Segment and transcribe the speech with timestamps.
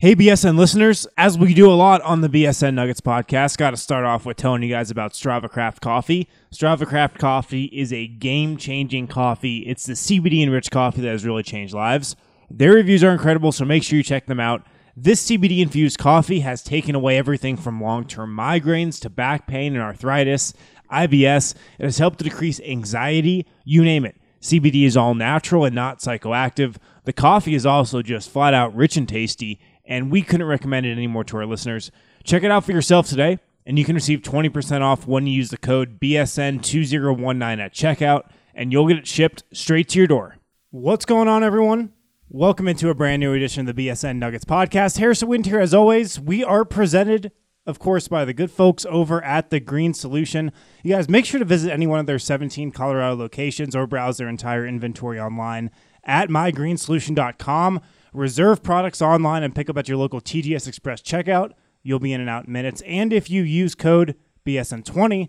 [0.00, 3.76] Hey, BSN listeners, as we do a lot on the BSN Nuggets podcast, got to
[3.76, 6.28] start off with telling you guys about Strava Craft Coffee.
[6.52, 9.66] Strava Craft Coffee is a game changing coffee.
[9.66, 12.14] It's the CBD enriched coffee that has really changed lives.
[12.48, 14.64] Their reviews are incredible, so make sure you check them out.
[14.96, 19.74] This CBD infused coffee has taken away everything from long term migraines to back pain
[19.74, 20.54] and arthritis,
[20.92, 21.56] IBS.
[21.80, 24.14] It has helped to decrease anxiety, you name it.
[24.40, 26.76] CBD is all natural and not psychoactive.
[27.02, 29.58] The coffee is also just flat out rich and tasty
[29.88, 31.90] and we couldn't recommend it anymore to our listeners.
[32.22, 35.48] Check it out for yourself today, and you can receive 20% off when you use
[35.48, 40.36] the code BSN2019 at checkout, and you'll get it shipped straight to your door.
[40.70, 41.92] What's going on, everyone?
[42.28, 44.98] Welcome into a brand new edition of the BSN Nuggets podcast.
[44.98, 46.20] Harrison Wind here, as always.
[46.20, 47.32] We are presented,
[47.64, 50.52] of course, by the good folks over at The Green Solution.
[50.84, 54.18] You guys make sure to visit any one of their 17 Colorado locations or browse
[54.18, 55.70] their entire inventory online
[56.04, 57.80] at mygreensolution.com.
[58.12, 61.52] Reserve products online and pick up at your local TGS Express checkout.
[61.82, 62.82] You'll be in and out in minutes.
[62.82, 65.28] And if you use code BSN20,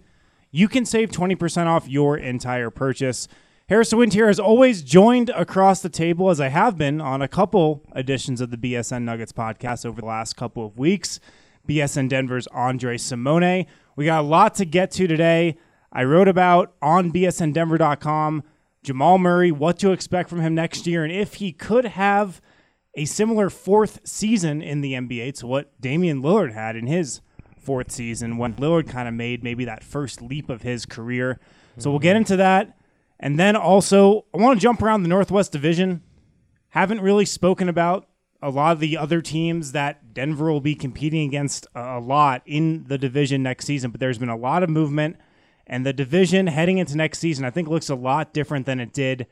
[0.52, 3.28] you can save 20% off your entire purchase.
[3.68, 7.28] Harrison Wind here, as always, joined across the table as I have been on a
[7.28, 11.20] couple editions of the BSN Nuggets podcast over the last couple of weeks.
[11.68, 13.68] BSN Denver's Andre Simone.
[13.96, 15.56] We got a lot to get to today.
[15.94, 18.44] I wrote about on bsndenver.com
[18.82, 22.42] Jamal Murray, what to expect from him next year, and if he could have
[22.96, 27.22] a similar fourth season in the NBA to what Damian Lillard had in his
[27.60, 31.40] fourth season when Lillard kind of made maybe that first leap of his career.
[31.78, 32.18] So we'll get mm-hmm.
[32.18, 32.78] into that.
[33.20, 36.02] And then also, I want to jump around the Northwest Division.
[36.70, 38.08] Haven't really spoken about
[38.42, 42.86] a lot of the other teams that Denver will be competing against a lot in
[42.88, 45.18] the division next season, but there's been a lot of movement.
[45.68, 48.94] And the division heading into next season, I think, looks a lot different than it
[48.94, 49.28] did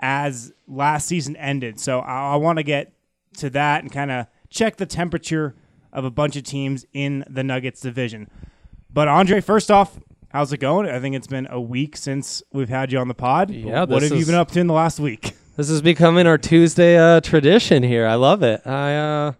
[0.00, 1.80] as last season ended.
[1.80, 2.92] So I, I want to get
[3.38, 5.54] to that and kind of check the temperature
[5.92, 8.28] of a bunch of teams in the Nuggets division.
[8.92, 9.98] But Andre, first off,
[10.30, 10.88] how's it going?
[10.88, 13.50] I think it's been a week since we've had you on the pod.
[13.50, 15.34] Yeah, what have you been up to in the last week?
[15.56, 18.06] This is becoming our Tuesday uh, tradition here.
[18.06, 18.66] I love it.
[18.66, 19.32] I, uh,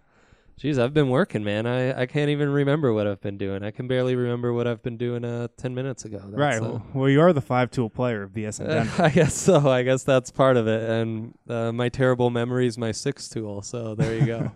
[0.57, 1.65] geez, I've been working, man.
[1.65, 3.63] I, I can't even remember what I've been doing.
[3.63, 6.17] I can barely remember what I've been doing uh, 10 minutes ago.
[6.17, 6.61] That's, right.
[6.61, 9.03] uh, well, you are the five tool player of BSN Denver.
[9.03, 9.69] I guess so.
[9.69, 10.89] I guess that's part of it.
[10.89, 13.61] And uh, my terrible memory is my six tool.
[13.61, 14.51] So there you go.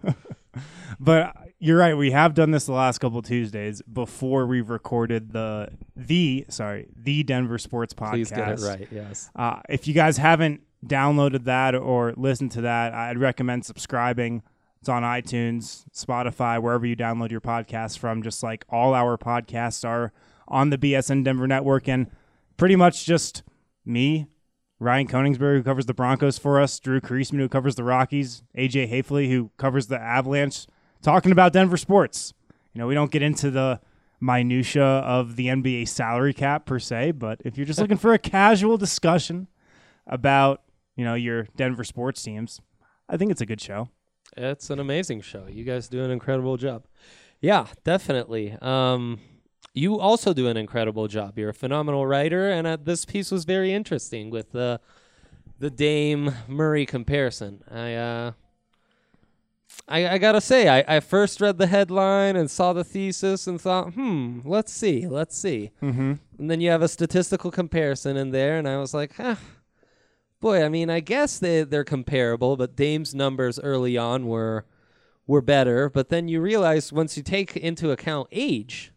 [1.00, 1.96] but you're right.
[1.96, 7.22] We have done this the last couple Tuesdays before we've recorded the the sorry the
[7.22, 8.12] Denver Sports Podcast.
[8.12, 8.88] Please get it right.
[8.92, 9.30] Yes.
[9.36, 14.42] Uh, if you guys haven't downloaded that or listened to that, I'd recommend subscribing.
[14.82, 18.24] It's on iTunes, Spotify, wherever you download your podcasts from.
[18.24, 20.12] Just like all our podcasts are
[20.48, 22.10] on the BSN Denver Network, and
[22.58, 23.44] pretty much just
[23.86, 24.26] me,
[24.80, 28.92] Ryan Koenigsberg, who covers the Broncos for us, Drew Creasman, who covers the Rockies, AJ
[28.92, 30.66] Haefele, who covers the Avalanche,
[31.04, 32.34] talking about Denver sports.
[32.74, 33.82] You know, we don't get into the
[34.20, 38.20] minutia of the NBA salary cap per se, but if you're just looking for a
[38.20, 39.48] casual discussion
[40.08, 40.64] about,
[40.96, 42.60] you know, your Denver sports teams,
[43.08, 43.90] I think it's a good show.
[44.38, 45.46] It's an amazing show.
[45.48, 46.86] You guys do an incredible job.
[47.42, 48.56] Yeah, definitely.
[48.62, 49.20] Um,
[49.74, 51.38] you also do an incredible job.
[51.38, 54.80] You're a phenomenal writer, and uh, this piece was very interesting with the
[55.60, 57.64] the Dame Murray comparison.
[57.70, 58.32] I uh,
[59.88, 63.60] I, I gotta say, I, I first read the headline and saw the thesis and
[63.60, 65.72] thought, hmm, let's see, let's see.
[65.82, 66.14] Mm-hmm.
[66.40, 69.36] And then you have a statistical comparison in there, and I was like, huh.
[70.42, 74.66] Boy, I mean, I guess they they're comparable, but Dame's numbers early on were
[75.28, 75.90] were better.
[75.90, 78.92] But then you realize once you take into account age,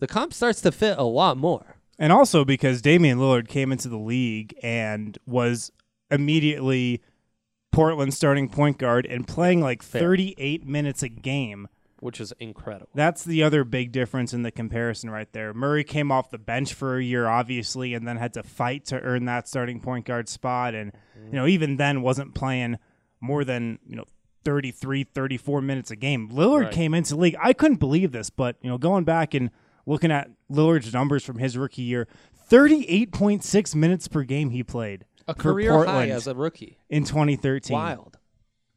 [0.00, 1.76] the comp starts to fit a lot more.
[1.98, 5.70] And also because Damian Lillard came into the league and was
[6.10, 7.00] immediately
[7.72, 10.00] Portland's starting point guard and playing like Fair.
[10.02, 11.68] 38 minutes a game.
[12.04, 12.90] Which is incredible.
[12.94, 15.54] That's the other big difference in the comparison right there.
[15.54, 19.00] Murray came off the bench for a year, obviously, and then had to fight to
[19.00, 20.74] earn that starting point guard spot.
[20.74, 21.28] And, mm-hmm.
[21.28, 22.78] you know, even then wasn't playing
[23.22, 24.04] more than, you know,
[24.44, 26.28] 33, 34 minutes a game.
[26.30, 26.72] Lillard Right.
[26.72, 27.36] came into the league.
[27.42, 29.50] I couldn't believe this, but, you know, going back and
[29.86, 32.06] looking at Lillard's numbers from his rookie year,
[32.50, 36.78] 38.6 minutes per game he played A career Portland high as a rookie.
[36.88, 37.74] in 2013.
[37.74, 38.18] Wild.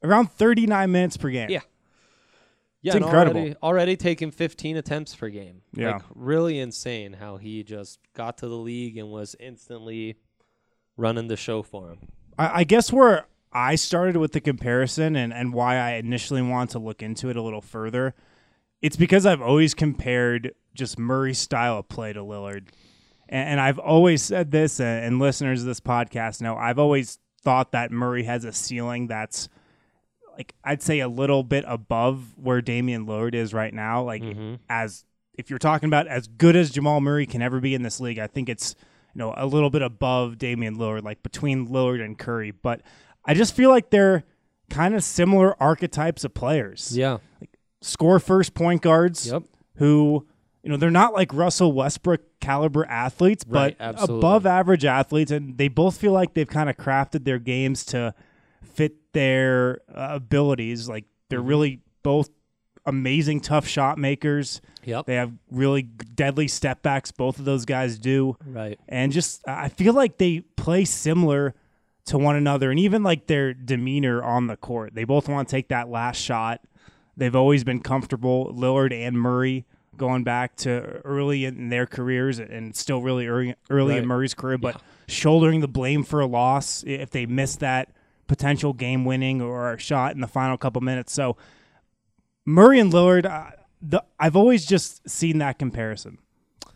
[0.04, 1.50] Around 39 minutes per game.
[1.50, 1.60] Yeah.
[2.82, 3.42] Yeah, It's incredible.
[3.42, 5.62] Already, already taking 15 attempts per game.
[5.74, 5.94] Yeah.
[5.94, 10.18] Like, really insane how he just got to the league and was instantly
[10.96, 12.00] running the show for him.
[12.38, 16.72] I, I guess where I started with the comparison and, and why I initially wanted
[16.74, 18.14] to look into it a little further,
[18.82, 22.68] it's because I've always compared just Murray's style of play to Lillard.
[23.28, 27.20] And, and I've always said this, and, and listeners of this podcast know, I've always
[27.42, 29.50] thought that Murray has a ceiling that's
[30.38, 34.04] like I'd say a little bit above where Damian Lillard is right now.
[34.04, 35.04] Like hmm as
[35.34, 38.20] if you're talking about as good as Jamal Murray can ever be in this league,
[38.20, 38.76] I think it's
[39.14, 42.52] you know a little bit above Damian Lillard, like between Lillard and Curry.
[42.52, 42.82] But
[43.26, 44.24] I just feel like they're
[44.70, 46.96] kind of similar archetypes of players.
[46.98, 47.18] Yeah.
[47.82, 49.44] Score first point guards Yep.
[49.78, 50.26] who
[50.64, 54.18] you know they're not like Russell Westbrook caliber athletes, Right, but absolutely.
[54.20, 58.14] above average athletes, and they both feel like they've kind of crafted their games to
[58.74, 60.88] fit their uh, abilities.
[60.88, 61.48] Like they're Mm-hmm.
[61.50, 62.30] really both
[62.86, 64.62] amazing tough shot makers.
[64.86, 65.06] Yep.
[65.08, 67.12] They have really deadly step backs.
[67.12, 68.80] Both of those guys do, Right.
[68.88, 71.54] and just I feel like they play similar
[72.06, 74.94] to one another, and even like their demeanor on the court.
[74.96, 76.62] They both want to take that last shot.
[77.18, 78.54] They've always been comfortable.
[78.54, 79.66] Lillard and Murray
[79.98, 84.04] going back to early in their careers, and still really early, early Right.
[84.04, 87.90] in Murray's career, but shouldering the blame for a loss if they miss that
[88.28, 91.14] potential game winning or shot in the final couple minutes.
[91.14, 91.38] So
[92.46, 93.52] Murray and Lillard, uh,
[93.82, 96.18] the, I've always just seen that comparison.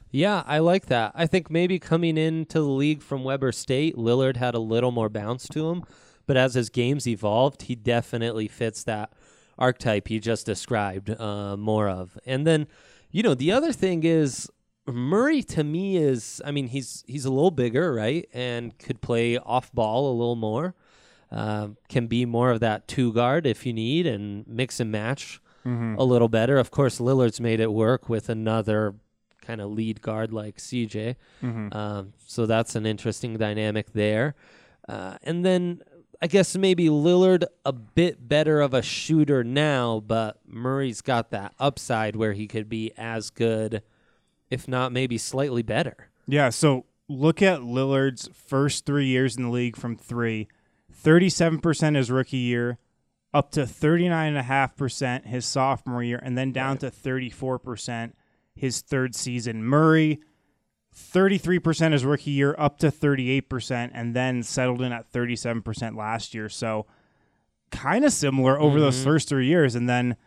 [0.10, 1.14] Yeah, I like that.
[1.16, 5.08] I think maybe coming into the league from Weber State, Lillard had a little more
[5.08, 5.84] bounce to him,
[6.28, 9.14] but as his games evolved, he definitely fits that
[9.58, 12.18] archetype you just described uh, more of.
[12.26, 12.68] And then,
[13.10, 14.50] you know, the other thing is
[14.86, 19.38] Murray to me is, I mean, he's he's a little bigger, right, and could play
[19.38, 20.76] off ball a little more.
[21.32, 25.40] Um, can be more of that two guard if you need, and mix and match
[25.64, 26.58] a little better.
[26.58, 28.96] Of course, Lillard's made it work with another
[29.42, 31.16] kind of lead guard like CJ.
[31.72, 34.36] Um, so that's an interesting dynamic there.
[34.90, 35.82] Uh, and then
[36.22, 41.54] I guess maybe Lillard a bit better of a shooter now, but Murray's got that
[41.60, 43.84] upside where he could be as good,
[44.50, 46.10] if not maybe slightly better.
[46.28, 50.48] Yeah, so look at Lillard's first three years in the league from three
[51.04, 52.78] 37% his rookie year,
[53.34, 58.14] up to 39.5% his sophomore year, and then down to 34%
[58.56, 59.64] his third season.
[59.64, 60.20] Murray,
[60.94, 66.50] 33% his rookie year, up to 38%, and then settled in at 37% last year.
[66.50, 66.86] So
[67.72, 69.04] kind of similar over those Mhm.
[69.06, 69.76] first three years.
[69.76, 70.18] And then,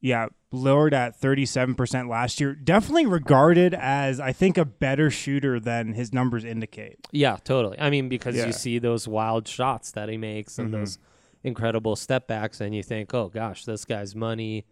[0.00, 2.54] yeah, Lillard at 37% last year.
[2.54, 6.98] Definitely regarded as, I think, a better shooter than his numbers indicate.
[7.12, 7.78] Yeah, totally.
[7.78, 8.46] I mean, because Yeah.
[8.46, 10.72] you see those wild shots that he makes and Mhm.
[10.72, 10.98] those
[11.44, 14.64] incredible step backs, and you think, oh gosh, this guy's money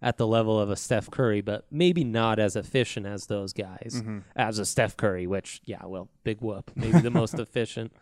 [0.00, 3.94] at the level of a Steph Curry, but maybe not as efficient as those guys.
[4.02, 4.18] Mm-hmm.
[4.36, 6.70] As a Steph Curry, which, yeah, well, big whoop.
[6.76, 7.92] Maybe the most efficient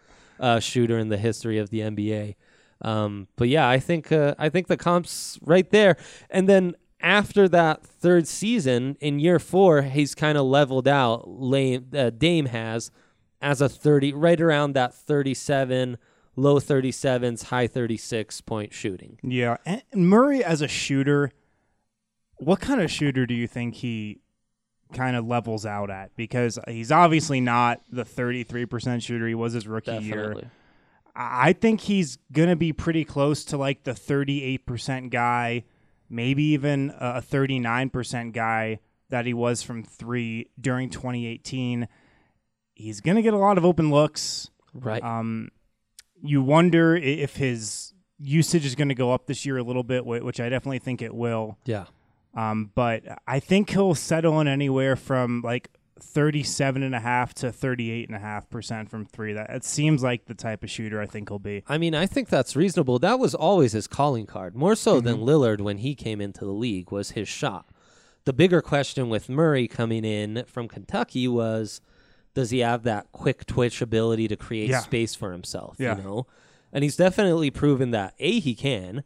[0.40, 2.34] uh, shooter in the history of the NBA.
[2.80, 5.96] Um, but yeah, I think uh, I think the comps right there,
[6.30, 11.28] and then after that third season in year four, he's kind of leveled out.
[11.28, 12.90] Lame, uh, Dame has
[13.40, 15.98] as a thirty, right around that thirty-seven,
[16.36, 19.18] low thirty-sevens, high thirty-six point shooting.
[19.22, 19.56] Yeah.
[19.66, 21.32] And Murray as a shooter,
[22.36, 24.20] what kind of shooter do you think he
[24.92, 26.14] kind of levels out at?
[26.16, 30.16] Because he's obviously not the 33% shooter he was his rookie year.
[30.16, 30.44] Definitely.
[30.44, 30.50] I
[31.14, 35.64] I think he's going to be pretty close to like the 38% guy,
[36.12, 38.78] maybe even a 39% guy
[39.08, 41.88] that he was from three during 2018.
[42.74, 44.50] He's going to get a lot of open looks.
[44.74, 45.02] Right.
[45.02, 45.50] Um,
[46.22, 50.04] you wonder if his usage is going to go up this year a little bit,
[50.04, 51.58] which I definitely think it will.
[51.64, 51.86] yeah.
[52.34, 55.68] Um, but I think he'll settle in anywhere from like
[56.02, 59.32] 37 and a half to 38 and a half percent from three.
[59.32, 61.62] That it seems like the type of shooter I think he'll be.
[61.68, 62.98] I mean, I think that's reasonable.
[62.98, 65.24] That was always his calling card, more so than mm-hmm.
[65.24, 67.66] Lillard when he came into the league, was his shot.
[68.24, 71.80] The bigger question with Murray coming in from Kentucky was
[72.34, 74.80] does he have that quick twitch ability to create Yeah.
[74.80, 75.96] space for himself, Yeah.
[75.96, 76.26] you know?
[76.72, 79.04] And he's definitely proven that A he can,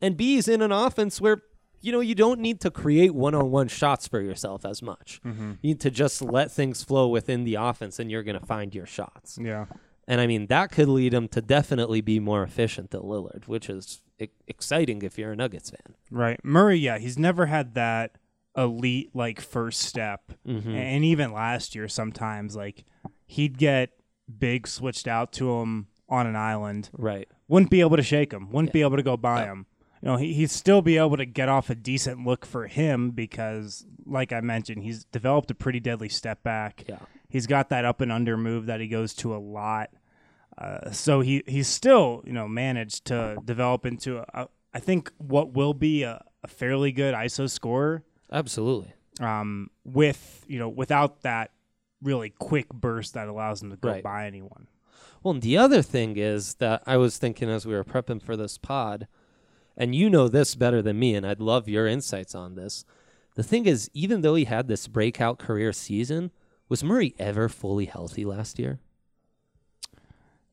[0.00, 1.42] and B he's in an offense where
[1.80, 5.20] you know, you don't need to create one-on-one shots for yourself as much.
[5.24, 5.52] Mm-hmm.
[5.62, 8.74] You need to just let things flow within the offense and you're going to find
[8.74, 9.38] your shots.
[9.40, 9.66] Yeah.
[10.06, 13.68] And I mean, that could lead him to definitely be more efficient than Lillard, which
[13.68, 15.94] is e- exciting if you're a Nuggets fan.
[16.10, 16.42] Right.
[16.44, 18.16] Murray, yeah, he's never had that
[18.56, 20.32] elite like first step.
[20.46, 20.70] Mm-hmm.
[20.74, 22.84] And even last year sometimes like
[23.26, 23.90] he'd get
[24.38, 26.88] big switched out to him on an island.
[26.94, 27.28] Right.
[27.46, 28.50] Wouldn't be able to shake him.
[28.50, 28.72] Wouldn't Yeah.
[28.72, 29.66] be able to go by him.
[30.02, 33.10] You know, he, he'd still be able to get off a decent look for him
[33.10, 36.84] because, like I mentioned, he's developed a pretty deadly step back.
[36.88, 36.98] Yeah.
[37.28, 39.90] He's got that up and under move that he goes to a lot.
[40.56, 45.12] Uh, so he he's still you know managed to develop into a, a, I think
[45.18, 48.02] what will be a, a fairly good ISO scorer.
[48.32, 48.92] Absolutely.
[49.20, 51.50] Um, with you know without that
[52.02, 54.02] really quick burst that allows him to go Right.
[54.02, 54.66] by anyone.
[55.22, 58.36] Well, and the other thing is that I was thinking as we were prepping for
[58.36, 59.06] this pod,
[59.78, 62.84] and you know this better than me, and I'd love your insights on this.
[63.36, 66.32] The thing is, even though he had this breakout career season,
[66.68, 68.80] was Murray ever fully healthy last year?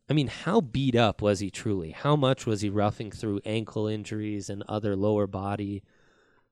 [0.07, 1.89] I mean, how beat up was he truly?
[1.91, 5.81] How much was he roughing through ankle injuries and other lower body?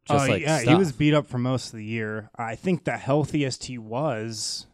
[0.06, 2.32] Just oh like yeah, he was beat up for most of the year.
[2.36, 4.66] I think the healthiest he was,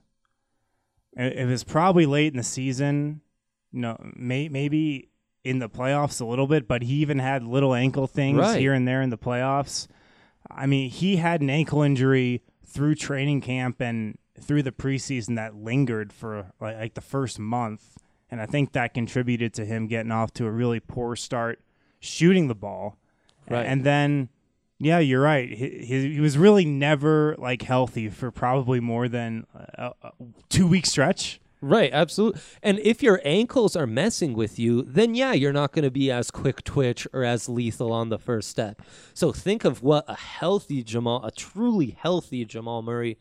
[1.18, 3.20] it it was probably late in the season.
[3.72, 5.09] No, may, maybe
[5.44, 8.60] in the playoffs a little bit, but he even had little ankle things Right.
[8.60, 9.88] here and there in the playoffs.
[10.52, 15.56] I mean, he had an ankle injury through training camp and through the preseason that
[15.56, 17.98] lingered for like, like the first month,
[18.32, 21.60] and I think that contributed to him getting off to a really poor start
[22.00, 22.98] shooting the ball.
[23.50, 23.66] Right.
[23.66, 24.30] And then,
[24.78, 25.50] yeah, you're right.
[25.50, 30.12] He, he, he was really never like healthy for probably more than a, a
[30.50, 31.42] two week stretch.
[31.62, 32.42] Right, absolutely.
[32.64, 36.10] And if your ankles are messing with you, then yeah, you're not going to be
[36.10, 38.82] as quick twitch or as lethal on the first step.
[39.14, 43.18] So think of what a healthy Jamal, a truly healthy Jamal Murray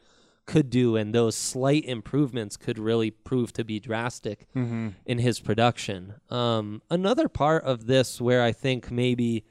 [0.47, 4.47] could do, and those slight improvements could really prove to be drastic
[5.05, 6.15] in his production.
[6.31, 9.45] Um, another part of this where I think maybe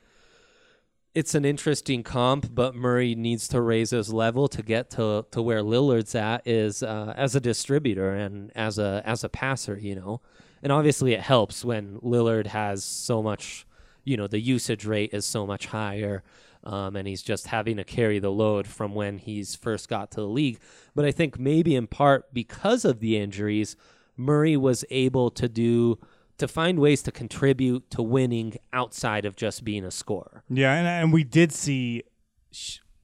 [1.14, 5.42] it's an interesting comp, but Murray needs to raise his level to get to, to
[5.42, 9.96] where Lillard's at is uh, as a distributor and as a as a passer, you
[9.96, 10.22] know.
[10.62, 13.66] And obviously it helps when Lillard has so much,
[14.04, 16.24] you know, the usage rate is so much higher.
[16.64, 20.22] Um, and he's just having to carry the load from when he's first got to
[20.22, 20.60] the league.
[20.96, 23.78] But I think maybe in part because of the injuries,
[24.18, 26.00] Murray was able to do
[26.38, 30.44] to find ways to contribute to winning outside of just being a scorer.
[30.50, 32.04] Yeah, and, and we did see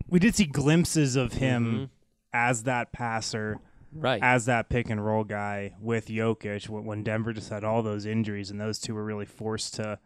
[0.07, 1.83] we did see glimpses of him mm-hmm.
[2.33, 3.59] as that passer,
[3.95, 4.21] Right.
[4.23, 8.49] as that pick and roll guy with Jokic when, Denver just had all those injuries
[8.49, 9.99] and those two were really forced to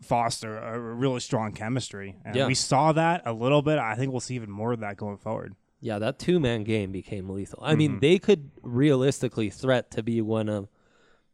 [0.00, 2.16] foster a really strong chemistry.
[2.24, 2.46] And Yeah.
[2.46, 3.78] we saw that a little bit.
[3.78, 5.54] I think we'll see even more of that going forward.
[5.80, 7.60] Yeah, that two man game became lethal.
[7.62, 8.00] I mean, mm-hmm.
[8.00, 10.68] they could realistically threat to be one of,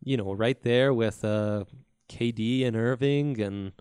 [0.03, 1.65] you know, right there with uh,
[2.09, 3.73] KD and Irving and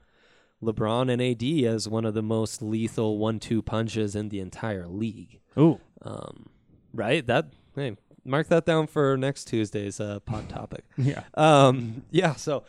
[0.63, 4.88] LeBron and AD as one of the most lethal one two punches in the entire
[4.88, 5.39] league.
[5.57, 5.79] Ooh.
[6.01, 6.47] Um,
[6.93, 7.25] right?
[7.27, 7.95] That hey,
[8.25, 10.83] mark that down for next Tuesday's uh, pod topic.
[10.97, 11.24] Yeah.
[11.36, 12.63] Um, yeah, so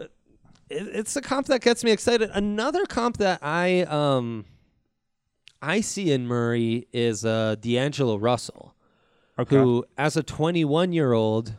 [0.00, 0.04] uh,
[0.70, 2.30] it, it's a comp that gets me excited.
[2.32, 4.46] Another comp that I um
[5.60, 8.74] I see in Murray is uh D'Angelo Russell,
[9.38, 9.56] Okay.
[9.56, 11.54] who as a 21 year old,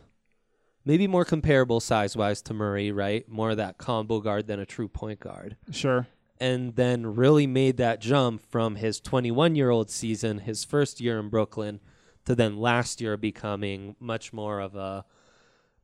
[0.88, 3.28] maybe more comparable size wise to Murray, right?
[3.28, 5.56] More of that combo guard than a true point guard.
[5.70, 6.08] Sure.
[6.40, 11.20] And then really made that jump from his 21 year old season, his first year
[11.20, 11.80] in Brooklyn,
[12.24, 15.04] to then last year becoming much more of a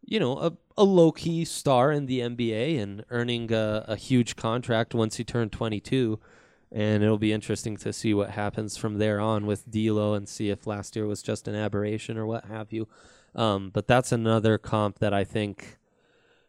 [0.07, 4.37] you know, a, a low key star in the NBA and earning a, a huge
[4.37, 6.19] contract once he turned 22.
[6.71, 10.51] And it'll be interesting to see what happens from there on with D'Lo and see
[10.51, 12.89] if last year was just an aberration or what have you.
[13.35, 15.79] Um, but that's another comp that I think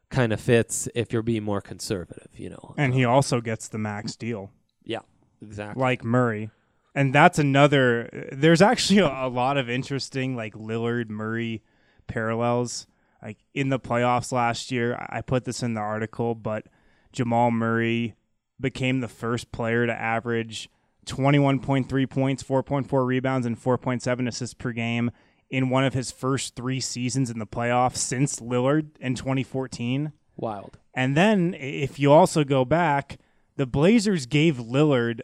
[0.10, 2.74] kind of fits if you're being more conservative, you know.
[2.78, 4.52] And he also gets the max deal.
[4.84, 5.00] yeah,
[5.42, 5.82] exactly.
[5.82, 6.52] like Murray.
[6.94, 8.30] And that's another.
[8.32, 11.64] There's actually a, a lot of interesting like Lillard Murray
[12.08, 12.88] parallels.
[13.22, 16.68] Like in the playoffs last year, I I put this in the article, but
[17.12, 18.16] Jamal Murray
[18.62, 20.70] became the first player to average
[21.06, 25.12] 21.3 points, 4.4 rebounds, and 4.7 assists per game
[25.50, 30.12] in one of his first three seasons in the playoffs since Lillard in 2014.
[30.36, 30.78] Wild.
[30.94, 33.18] And then if you also go back,
[33.56, 35.22] the Blazers gave Lillard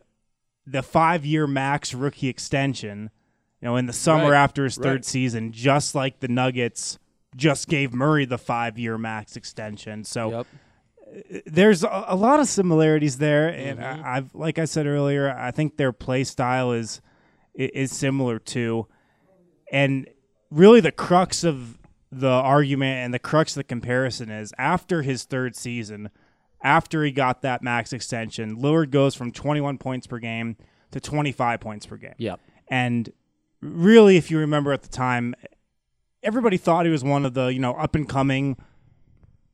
[0.66, 3.10] the five year max rookie extension,
[3.62, 5.06] you know, in the summer Right, after his third right.
[5.06, 6.98] season, just like the Nuggets
[7.36, 10.04] just gave Murray the five year max extension.
[10.04, 10.48] So Yep.
[11.46, 14.06] there's a, a lot of similarities there, and Mm-hmm.
[14.06, 17.02] I, I've like I said earlier, I think their play style is
[17.54, 18.88] is similar too,
[19.72, 20.08] and
[20.52, 21.80] really the crux of
[22.12, 26.10] the argument and the crux of the comparison is after his third season,
[26.62, 30.58] after he got that max extension, Lillard goes from 21 points per game
[30.92, 32.14] to 25 points per game.
[32.18, 32.40] Yep.
[32.68, 33.12] And
[33.62, 35.34] really, if you remember at the time,
[36.22, 38.58] everybody thought he was one of the you know up and coming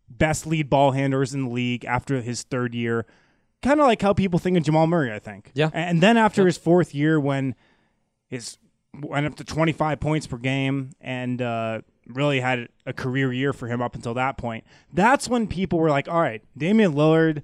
[0.09, 3.05] best lead ball handlers in the league after his third year.
[3.61, 5.51] Kind of like how people think of Jamal Murray, I think.
[5.53, 5.69] Yeah.
[5.73, 7.55] And then after his fourth year, when
[8.27, 8.57] his
[8.99, 13.67] went up to 25 points per game and uh, really had a career year for
[13.67, 14.63] him up until that point,
[14.93, 17.43] that's when people were like, all right, Damian Lillard,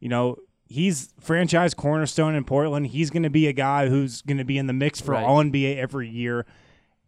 [0.00, 0.36] you know,
[0.66, 2.88] he's franchise cornerstone in Portland.
[2.88, 5.24] He's going to be a guy who's going to be in the mix for Right.
[5.24, 6.46] all NBA every year.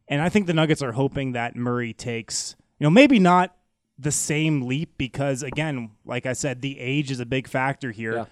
[0.09, 3.55] And I think the Nuggets are hoping that Murray takes, you know, maybe not
[3.99, 8.15] the same leap because, again, like I said, the age is a big factor here.
[8.17, 8.25] Yeah.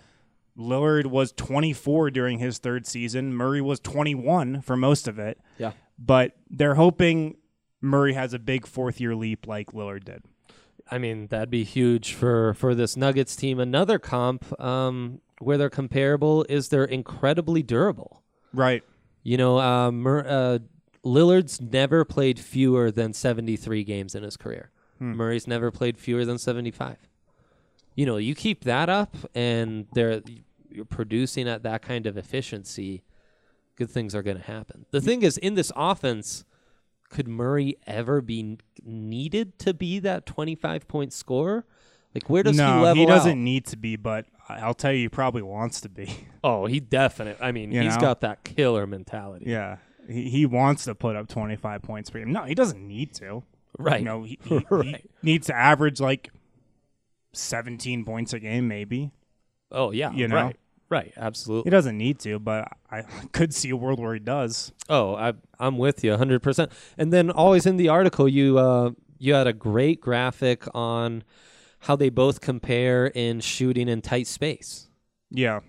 [0.59, 3.33] Lillard was 24 during his third season.
[3.33, 5.41] Murray was 21 for most of it.
[5.57, 5.73] Yeah.
[5.99, 7.37] But they're hoping
[7.81, 10.23] Murray has a big fourth year leap like Lillard did.
[10.91, 13.61] I mean, that'd be huge for for this Nuggets team.
[13.61, 18.23] Another comp um, where they're comparable is they're incredibly durable.
[18.53, 18.83] Right.
[19.23, 20.59] You know, uh, Mur- uh,
[21.05, 24.71] Lillard's never played fewer than 73 games in his career.
[24.99, 25.13] Hmm.
[25.13, 26.97] Murray's never played fewer than 75.
[27.95, 30.23] You know, you keep that up and they're
[30.71, 33.03] you're producing at that kind of efficiency,
[33.77, 34.87] good things are going to happen.
[34.91, 36.45] The thing is in this offense,
[37.11, 41.65] could Murray ever be needed to be that 25 point scorer?
[42.15, 43.37] Like where does he no, level he doesn't out?
[43.39, 46.27] need to be, but I'll tell you, he probably wants to be.
[46.45, 47.45] Oh, he definitely.
[47.45, 48.01] I mean, You he's know?
[48.01, 49.47] got that killer mentality.
[49.49, 49.79] yeah.
[50.09, 52.33] He, he wants to put up 25 points per game.
[52.33, 53.43] No, he doesn't need to.
[53.79, 53.99] Right.
[53.99, 56.31] You know, he, he, he needs to average like
[57.33, 59.11] 17 points a game, maybe.
[59.71, 60.13] Oh yeah.
[60.13, 60.37] You know?
[60.37, 60.57] Right.
[60.91, 61.13] Right.
[61.15, 64.73] He doesn't need to, but I could see a world where he does.
[64.89, 66.71] Oh, I, I'm with you 100%.
[66.97, 71.25] And then always in the article, you uh, you had a great graphic on
[71.81, 74.89] how they both compare in shooting in tight space,
[75.31, 75.61] Yeah.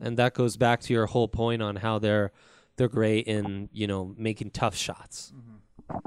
[0.00, 2.30] and that goes back to your whole point on how they're
[2.76, 5.32] they're great in you know making tough shots.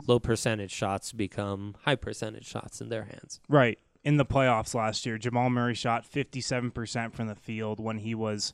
[0.08, 3.40] Low percentage shots become high percentage shots in their hands.
[3.50, 3.78] Right.
[4.06, 8.54] In the playoffs last year, Jamal Murray shot 57% from the field when he was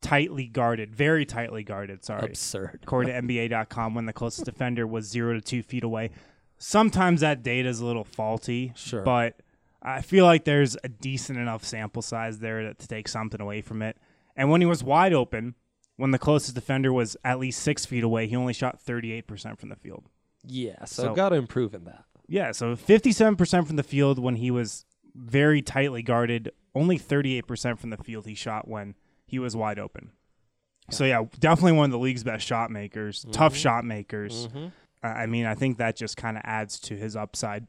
[0.00, 2.24] tightly guarded, very tightly guarded, sorry.
[2.26, 2.80] Absurd.
[2.84, 6.10] According to NBA.com, when the closest defender was zero to two feet away.
[6.58, 9.02] Sometimes that data is a little faulty, Sure.
[9.02, 9.40] but
[9.82, 13.60] I feel like there's a decent enough sample size there to, to take something away
[13.62, 13.96] from it.
[14.36, 15.56] And when he was wide open,
[15.96, 19.68] when the closest defender was at least six feet away, he only shot 38% from
[19.70, 20.08] the field.
[20.46, 20.84] Yeah.
[20.84, 22.04] So, So- got to improve in that.
[22.28, 27.90] Yeah, so 57% from the field when he was very tightly guarded, only 38% from
[27.90, 28.94] the field he shot when
[29.26, 30.10] he was wide open.
[30.90, 34.48] So yeah, definitely one of the league's best shot makers, tough shot makers.
[34.48, 34.72] Mhm.
[35.02, 37.66] I I mean, I think that just kind of adds to his upside.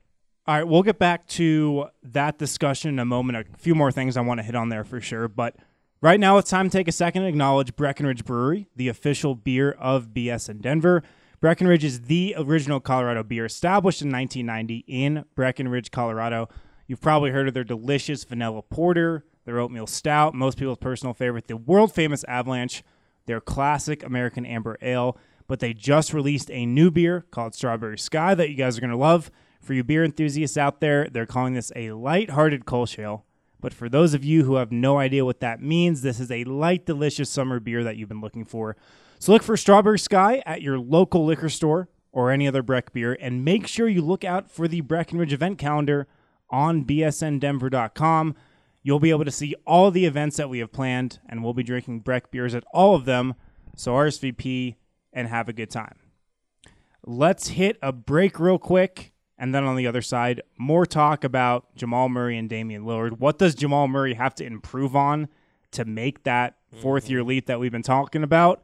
[0.47, 3.37] All right, we'll get back to that discussion in a moment.
[3.37, 5.55] A few more things I want to hit on there for sure, but
[6.01, 9.71] right now it's time to take a second and acknowledge Breckenridge Brewery, the official beer
[9.71, 11.01] of BSN Denver.
[11.39, 16.49] Breckenridge is the original Colorado beer established in 1990 in Breckenridge, Colorado.
[16.87, 21.47] You've probably heard of their delicious vanilla porter, their oatmeal stout, most people's personal favorite,
[21.47, 22.83] the world famous Avalanche,
[23.25, 25.17] their classic American Amber Ale.
[25.47, 28.91] But they just released a new beer called Strawberry Sky that you guys are going
[28.91, 29.29] to love.
[29.61, 33.25] For you beer enthusiasts out there, they're calling this a light-hearted Kolsch Ale.
[33.59, 36.43] But for those of you who have no idea what that means, this is a
[36.45, 38.75] light, delicious summer beer that you've been looking for.
[39.25, 43.17] So look for Strawberry Sky at your local liquor store or any other Breck beer,
[43.19, 46.07] and make sure you look out for the Breckenridge event calendar
[46.51, 48.35] on bsndenver.com.
[48.83, 51.63] You'll be able to see all the events that we have planned, and we'll be
[51.63, 53.33] drinking Breck beers at all of them.
[53.75, 54.75] So RSVP
[55.11, 55.97] and have a good time.
[57.03, 59.11] Let's hit a break real quick.
[59.39, 63.17] And then on the other side, more talk about Jamal Murray and Damian Lillard.
[63.17, 65.29] What does Jamal Murray have to improve on
[65.71, 67.11] to make that fourth mm-hmm.
[67.11, 68.63] year leap that we've been talking about?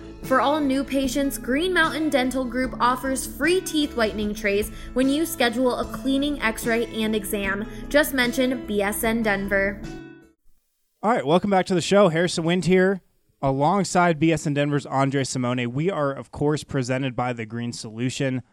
[0.23, 5.25] For all new patients, Green Mountain Dental Group offers free teeth whitening trays when you
[5.25, 7.67] schedule a cleaning, x ray, and exam.
[7.89, 9.81] Just mention BSN Denver.
[11.03, 12.09] All right, welcome back to the show.
[12.09, 13.01] Harrison Wind here,
[13.41, 15.73] alongside BSN Denver's Andre Simone.
[15.73, 18.43] We are, of course, presented by The Green Solution.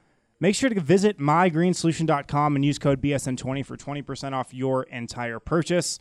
[0.40, 5.98] Make sure to visit mygreensolution.com and use code BSN20 for 20% off your entire purchase.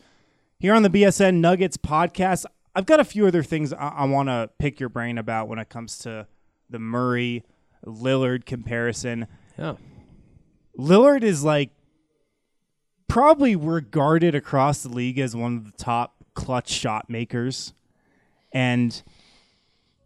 [0.58, 2.46] Here on the BSN Nuggets podcast,
[2.78, 5.58] I've got a few other things I, I want to pick your brain about when
[5.58, 6.28] it comes to
[6.70, 7.42] the Murray
[7.84, 9.26] Lillard comparison.
[9.58, 9.74] Yeah.
[10.78, 11.70] Lillard is like
[13.08, 17.72] probably regarded across the league as one of the top clutch shot makers.
[18.52, 19.02] And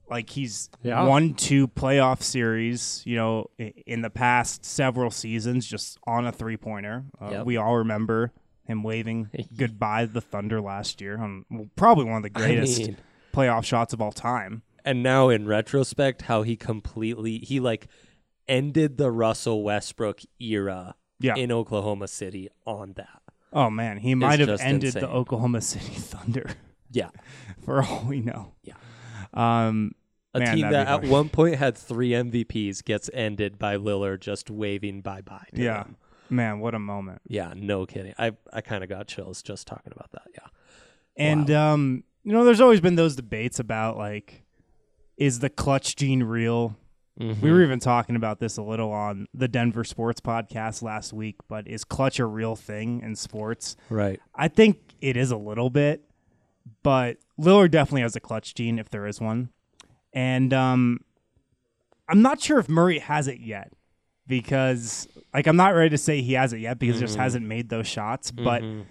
[0.08, 1.04] like he's Yeah.
[1.04, 6.56] won two playoff series, you know, in the past several seasons just on a three
[6.56, 7.04] pointer.
[7.20, 7.44] Uh, Yep.
[7.46, 8.32] We all remember
[8.72, 11.44] him waving goodbye to the Thunder last year on
[11.76, 12.96] probably one of the greatest mean-
[13.32, 14.62] playoff shots of all time.
[14.84, 17.86] And now in retrospect, how he completely he like
[18.48, 21.36] ended the Russell Westbrook era Yeah.
[21.36, 23.22] in Oklahoma City on that.
[23.52, 25.02] Oh man, he might have ended insane.
[25.02, 26.50] the Oklahoma City Thunder
[26.90, 27.10] Yeah.
[27.64, 28.54] for all we know.
[28.64, 28.74] Yeah.
[29.34, 29.92] Um,
[30.34, 34.50] A Man, team that at one point had three MVPs gets ended by Lillard just
[34.50, 35.46] waving bye bye.
[35.52, 35.84] yeah,
[36.32, 37.22] man, what a moment.
[37.28, 38.14] Yeah, no kidding.
[38.18, 40.26] I I kind of got chills just talking about that.
[40.34, 40.46] Yeah.
[41.16, 44.42] And um, you know, there's always been those debates about like,
[45.16, 46.76] is the clutch gene real?
[47.20, 47.42] Mm-hmm.
[47.42, 51.36] We were even talking about this a little on the Denver Sports Podcast last week.
[51.48, 53.76] But is clutch a real thing in sports?
[53.90, 54.20] Right.
[54.34, 56.02] I think it is a little bit,
[56.82, 59.50] but Lillard definitely has a clutch gene if there is one.
[60.14, 61.00] And um,
[62.08, 63.72] I'm not sure if Murray has it yet
[64.26, 67.22] because, like, I'm not ready to say he has it yet because he just mm-hmm.
[67.22, 68.30] hasn't made those shots.
[68.30, 68.82] But mm-hmm.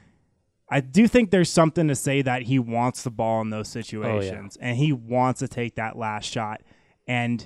[0.70, 4.58] I do think there's something to say that he wants the ball in those situations
[4.60, 6.62] oh, and he wants to take that last shot.
[7.08, 7.46] And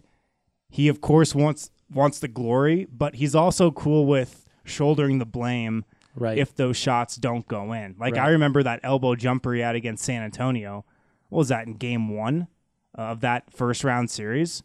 [0.70, 5.86] he, of course, wants wants the glory, but he's also cool with shouldering the blame
[6.18, 6.38] Right.
[6.38, 7.96] if those shots don't go in.
[8.00, 10.86] Like I remember that elbow jumper he had against San Antonio.
[11.28, 12.48] What was that in game one
[12.94, 14.64] of that first round series?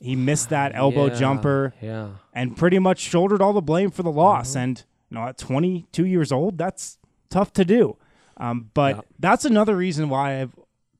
[0.00, 2.08] He missed that elbow Yeah, jumper Yeah.
[2.32, 4.50] and pretty much shouldered all the blame for the loss.
[4.50, 4.58] Mm-hmm.
[4.58, 6.98] And you know, at 22 years old, that's
[7.30, 7.96] tough to do.
[8.36, 9.02] Um, but Yeah.
[9.18, 10.54] that's another reason why I've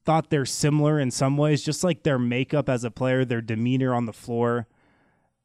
[0.04, 3.94] thought they're similar in some ways, just like their makeup as a player, their demeanor
[3.94, 4.68] on the floor,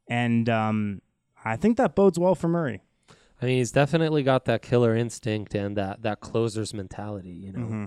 [0.07, 1.01] and um,
[1.45, 2.81] I think that bodes well for Murray.
[3.41, 7.59] I mean, he's definitely got that killer instinct and that that closer's mentality, you know,
[7.59, 7.85] Mm-hmm.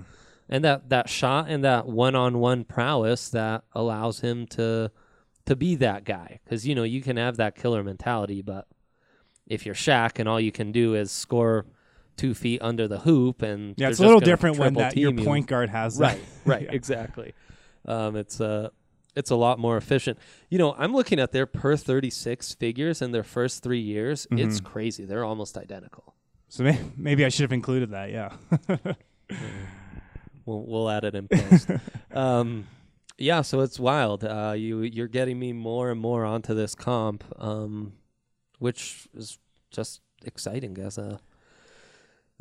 [0.49, 4.89] and that that shot and that one-on-one prowess that allows him to
[5.45, 6.39] to be that guy.
[6.43, 8.67] Because you know you can have that killer mentality, but
[9.47, 11.65] if you're Shaq and all you can do is score
[12.15, 15.23] two feet under the hoop, and Yeah, it's a little different when that your you.
[15.25, 16.17] point guard has that.
[16.17, 17.33] Right, right, exactly.
[17.85, 18.69] Um, it's uh,
[19.15, 20.17] it's a lot more efficient.
[20.49, 24.25] You know, I'm looking at their per 36 figures in their first three years.
[24.31, 24.65] It's Mm-hmm.
[24.65, 25.05] crazy.
[25.05, 26.15] They're almost identical.
[26.49, 28.09] So may- maybe I should have included that.
[28.11, 28.33] Yeah.
[30.45, 31.69] We'll we'll add it in post.
[32.13, 32.67] um,
[33.17, 34.23] yeah, so it's wild.
[34.23, 37.93] Uh, you you're getting me more and more onto this comp, um,
[38.59, 39.37] which is
[39.71, 41.19] just exciting as a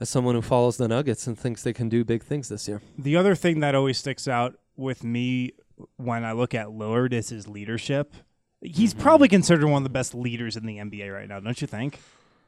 [0.00, 2.80] as someone who follows the Nuggets and thinks they can do big things this year.
[2.98, 5.52] the other thing that always sticks out with me
[5.96, 8.14] when I look at Lillard is his leadership.
[8.60, 9.02] He's Mm-hmm.
[9.02, 11.98] probably considered one of the best leaders in the NBA right now, don't you think?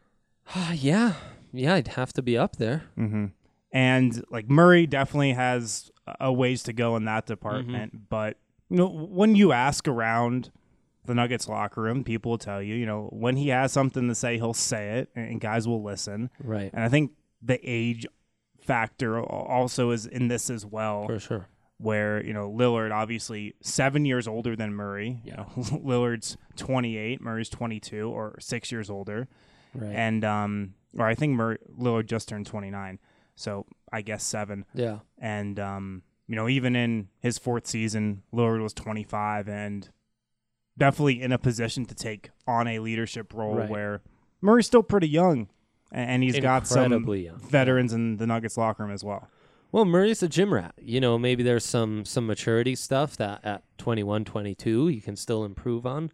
[0.73, 1.15] yeah,
[1.53, 2.85] yeah, I'd have to be up there.
[2.99, 3.27] Mm-hmm.
[3.73, 5.91] And like Murray definitely has
[6.21, 7.95] a ways to go in that department.
[7.95, 8.05] Mm-hmm.
[8.09, 8.37] But
[8.71, 10.51] you know, when you ask around
[11.07, 14.15] the Nuggets locker room, people will tell you, you know, when he has something to
[14.15, 16.31] say, he'll say it, and guys will listen.
[16.43, 17.13] Right, And I think
[17.43, 18.07] the age
[18.61, 21.49] factor also is in this as well, for sure.
[21.79, 25.21] where you know Lillard obviously seven years older than Murray.
[25.25, 29.29] You know, Lillard's twenty eight, Murray's twenty two, or six years older
[29.75, 29.93] Right.
[29.95, 33.01] and um, or I think Mur- Lillard just turned 29,
[33.35, 34.65] so I guess seven.
[34.75, 34.99] yeah.
[35.19, 39.89] And um, you know, even in his fourth season, Lillard was 25 and
[40.77, 43.71] definitely in a position to take on a leadership role Right.
[43.71, 44.03] where
[44.41, 45.49] Murray's still pretty young,
[45.93, 47.39] and he's got some young.
[47.39, 49.29] veterans in the Nuggets locker room as well.
[49.73, 50.75] Well, Murray's a gym rat.
[50.81, 55.45] You know, maybe there's some some maturity stuff that at 21, 22 you can still
[55.45, 56.11] improve on.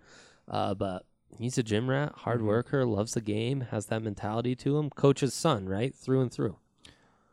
[0.48, 1.04] Uh, but
[1.38, 2.20] he's a gym rat, Mm-hmm.
[2.20, 4.90] hard worker, loves the game, has that mentality to him.
[4.90, 5.94] Coach's son, right?
[5.94, 6.56] Through and through.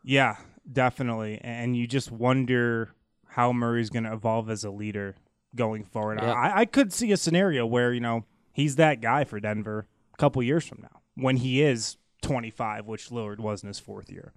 [0.08, 0.38] Yeah,
[0.72, 1.38] definitely.
[1.44, 2.94] And you just wonder
[3.28, 5.18] how Murray's going to evolve as a leader
[5.54, 6.20] going forward.
[6.22, 6.32] Yeah.
[6.32, 10.18] I, I could see a scenario where, you know, he's that guy for Denver a
[10.18, 14.32] couple years from now when he is 25, which Lillard was in his fourth year.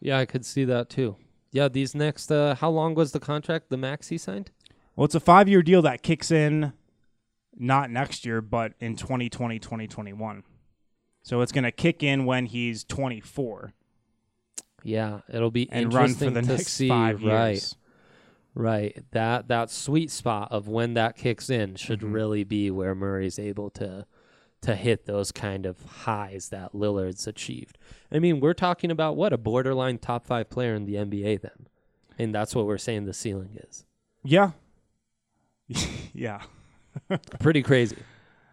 [0.00, 1.16] Yeah, I could see that too.
[1.50, 4.50] Yeah, these next uh how long was the contract the max he signed?
[4.96, 6.74] Well, it's a five year deal that kicks in
[7.56, 10.42] not next year, but in 2020, 2021.
[11.22, 13.72] So it's going to kick in when he's 24
[14.84, 16.88] Yeah, it'll be and run interesting for the to next see.
[16.88, 17.74] right,
[18.54, 19.02] right.
[19.12, 22.12] That that sweet spot of when that kicks in should Mm-hmm.
[22.12, 24.06] really be where Murray's able to
[24.60, 27.76] to hit those kind of highs that Lillard's achieved.
[28.12, 31.66] I mean, we're talking about what a borderline top five player in the NBA then,
[32.18, 33.84] and that's what we're saying the ceiling is.
[34.22, 34.52] Yeah.
[36.14, 36.42] yeah.
[37.40, 37.96] Pretty crazy.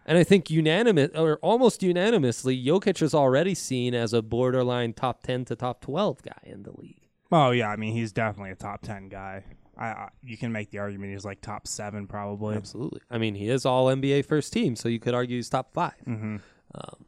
[0.04, 5.22] And I think unanimous or almost unanimously, Jokic is already seen as a borderline top
[5.22, 7.02] 10 to top 12 guy in the league.
[7.32, 9.44] Oh yeah, I mean he's definitely a top ten guy.
[9.76, 12.56] I, I you can make the argument he's like top seven probably.
[12.56, 13.00] Absolutely.
[13.10, 15.92] I mean, he is all NBA first team, so you could argue he's top 5
[16.06, 16.36] Mm-hmm.
[16.74, 17.04] Um,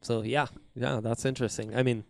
[0.00, 1.74] so yeah, yeah, that's interesting.
[1.76, 2.04] I mean,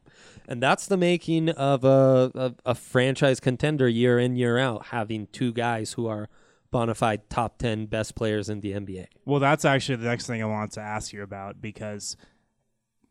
[0.46, 5.26] and that's the making of a, a a franchise contender year in year out, having
[5.32, 6.28] two guys who are
[6.70, 9.06] bona fide top ten best players in the NBA.
[9.24, 12.16] Well, that's actually the next thing I wanted to ask you about because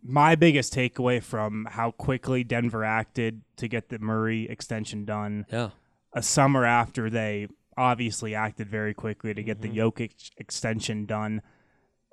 [0.04, 5.70] my biggest takeaway from how quickly Denver acted to get the Murray extension done Yeah,
[6.14, 10.02] a summer after they obviously acted very quickly to get the mm-hmm.
[10.02, 11.42] Jokic extension done.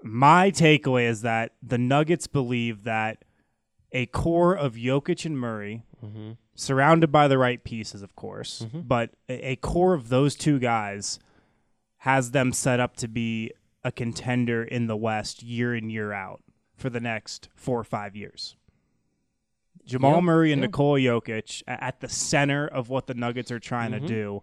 [0.02, 3.24] My takeaway is that the Nuggets believe that
[3.92, 6.32] a core of Jokic and Murray, mm-hmm.
[6.54, 8.80] surrounded by the right pieces, of course, mm-hmm.
[8.80, 11.18] but a, a core of those two guys
[12.04, 13.50] has them set up to be
[13.82, 16.42] a contender in the West year in, year out
[16.76, 18.56] for the next four or five years.
[19.86, 20.66] Jamal Yeah, Murray and yeah.
[20.66, 24.06] Nikola Jokic at the center of what the Nuggets are trying to mm-hmm.
[24.06, 24.42] do.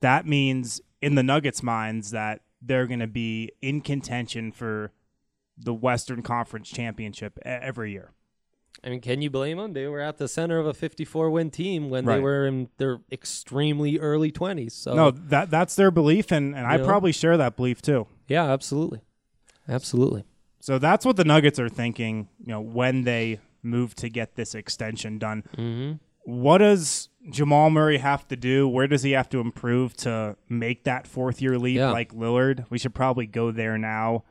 [0.00, 4.90] That means in the Nuggets' minds that they're going to be in contention for
[5.58, 8.12] the Western Conference championship every year.
[8.84, 9.72] I mean, can you blame them?
[9.72, 13.00] They were at the center of a 54 win team when they were in their
[13.10, 14.72] extremely early 20s.
[14.72, 16.84] So No, that that's their belief, and, and I Yeah.
[16.84, 18.06] probably share that belief too.
[18.28, 19.00] yeah, absolutely,
[19.68, 20.24] absolutely.
[20.60, 22.28] So that's what the Nuggets are thinking.
[22.40, 25.92] You know, when they move to get this extension done, Mm-hmm.
[26.24, 28.68] what does Jamal Murray have to do?
[28.68, 31.90] Where does he have to improve to make that fourth year leap Yeah.
[31.90, 32.66] like Lillard?
[32.70, 34.22] We should probably go there now.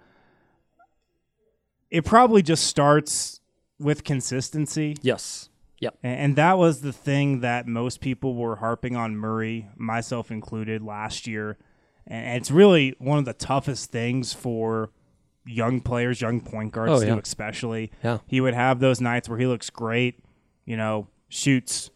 [1.90, 3.42] It probably just starts
[3.80, 4.96] with consistency.
[5.02, 5.50] Yes.
[5.80, 5.98] Yep.
[6.04, 11.28] And, that was the thing that most people were harping on Murray, myself included, last
[11.28, 11.58] year.
[12.08, 14.92] And it's really one of the toughest things for
[15.46, 17.18] young players, young point guards, Oh, to yeah.
[17.22, 17.92] especially.
[18.04, 18.20] Yeah.
[18.26, 20.24] He would have those nights where he looks great,
[20.66, 21.90] you know, shoots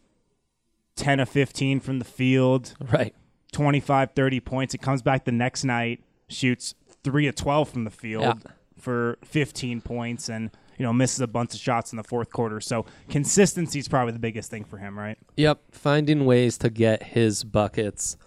[0.97, 3.15] 10 of 15 from the field, Right.
[3.53, 4.73] 25, 30 points.
[4.73, 8.51] It comes back the next night, shoots 3 of 12 from the field Yeah.
[8.77, 12.59] for 15 points and, you know, misses a bunch of shots in the fourth quarter.
[12.61, 15.17] So consistency is probably the biggest thing for him, right?
[15.35, 15.59] Yep.
[15.71, 18.17] Finding ways to get his buckets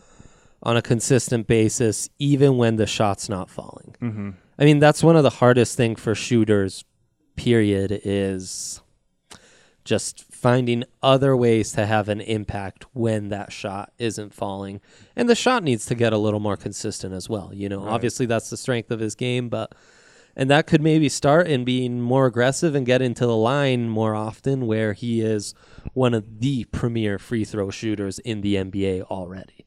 [0.63, 3.97] on a consistent basis, even when the shot's not falling.
[4.01, 4.31] Mm-hmm.
[4.59, 6.85] I mean, that's one of the hardest thing for shooters.
[7.35, 8.83] Period is
[9.85, 14.83] just finding other ways to have an impact when that shot isn't falling,
[15.17, 17.51] and the shot needs to get a little more consistent as well.
[17.55, 19.75] You know, obviously that's the strength of his game, but
[20.37, 24.15] and that could maybe start in being more aggressive and get into the line more
[24.15, 25.55] often, where he is
[25.93, 29.67] one of the premier free throw shooters in the NBA already.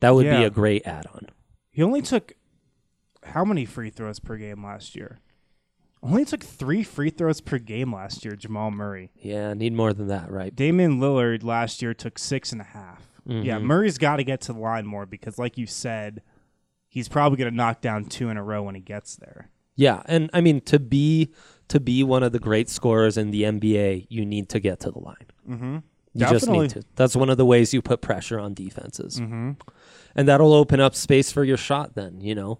[0.00, 1.28] That would be a great add-on.
[1.72, 2.34] He only took
[3.24, 5.20] how many free throws per game last year?
[6.02, 9.10] Only took three free throws per game last year, Jamal Murray.
[9.16, 10.54] Yeah, need more than that, right?
[10.54, 13.08] Damian Lillard last year took six and a half.
[13.26, 13.66] Yeah, mm-hmm.
[13.66, 16.22] Murray's got to get to the line more because, like you said,
[16.88, 19.50] he's probably going to knock down two in a row when he gets there.
[19.78, 21.32] Yeah, and I mean to be
[21.68, 24.90] to be one of the great scorers in the NBA, you need to get to
[24.90, 25.26] the line.
[25.48, 25.76] Mm-hmm.
[26.14, 26.82] You just need to.
[26.96, 29.52] That's one of the ways you put pressure on defenses, mm-hmm.
[30.16, 31.94] and that'll open up space for your shot.
[31.94, 32.58] Then you know,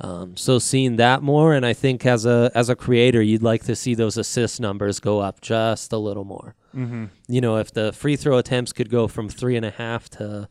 [0.00, 3.64] um, so seeing that more, and I think as a as a creator, you'd like
[3.64, 6.54] to see those assist numbers go up just a little more.
[6.76, 7.06] Mm-hmm.
[7.26, 10.48] You know, if the free throw attempts could go from three and a half to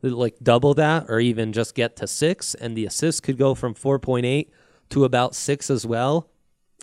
[0.00, 3.74] like double that, or even just get to six, and the assists could go from
[3.74, 4.50] four point eight
[4.90, 6.28] to about six as well.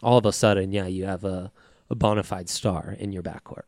[0.03, 1.51] All of a sudden, yeah, you have a,
[1.89, 3.63] a bona fide star in your backcourt.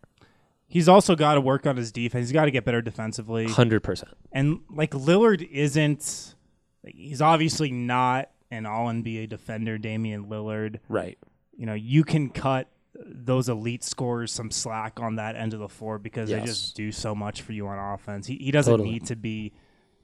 [0.67, 2.27] He's also got to work on his defense.
[2.27, 3.47] He's got to get better defensively.
[3.47, 4.13] Hundred percent.
[4.31, 6.35] And like Lillard isn't,
[6.83, 9.77] like, he's obviously not an All NBA defender.
[9.79, 10.77] Damian Lillard.
[10.87, 11.17] Right.
[11.57, 12.67] you know, you can cut
[13.05, 16.91] those elite scorers some slack on that end of the floor because they just do
[16.91, 18.27] so much for you on offense.
[18.27, 18.89] He, he doesn't Totally.
[18.91, 19.53] need to be,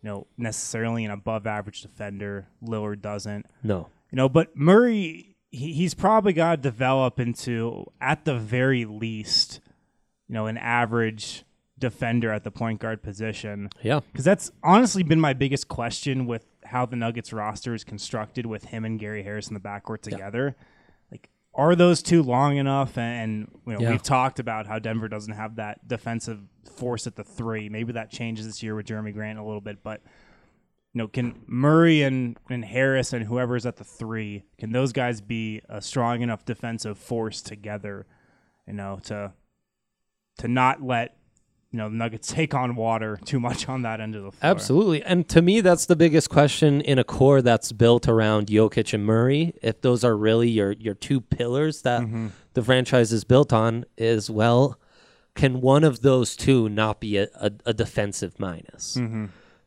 [0.02, 2.48] you know, necessarily an above average defender.
[2.64, 3.46] Lillard doesn't.
[3.64, 3.90] No.
[4.12, 9.60] You know, but Murray, he, he's probably got to develop into, at the very least,
[10.28, 11.44] you know, an average
[11.78, 13.70] defender at the point guard position.
[13.82, 14.00] Yeah.
[14.12, 18.66] Because that's honestly been my biggest question with how the Nuggets roster is constructed with
[18.66, 20.56] him and Gary Harris in the backcourt together.
[21.12, 22.98] Like, are those two long enough?
[22.98, 23.92] And you know, Yeah.
[23.92, 26.40] we've talked about how Denver doesn't have that defensive
[26.76, 27.70] force at the three.
[27.70, 30.02] Maybe that changes this year with Jerami Grant a little bit, but
[30.96, 35.20] you know, can Murray and, and Harris and whoever's at the three, can those guys
[35.20, 38.06] be a strong enough defensive force together,
[38.66, 39.34] you know, to
[40.38, 41.18] to not let
[41.72, 44.50] you know the Nuggets take on water too much on that end of the floor.
[44.52, 45.04] Absolutely.
[45.04, 49.06] And to me, that's the biggest question in a core that's built around Jokic and
[49.06, 49.54] Murray.
[49.62, 52.28] If those are really your, your two pillars that Mm-hmm.
[52.54, 54.80] the franchise is built on, is well,
[55.36, 58.96] can one of those two not be a, a, a defensive minus?
[58.96, 59.26] Mm-hmm.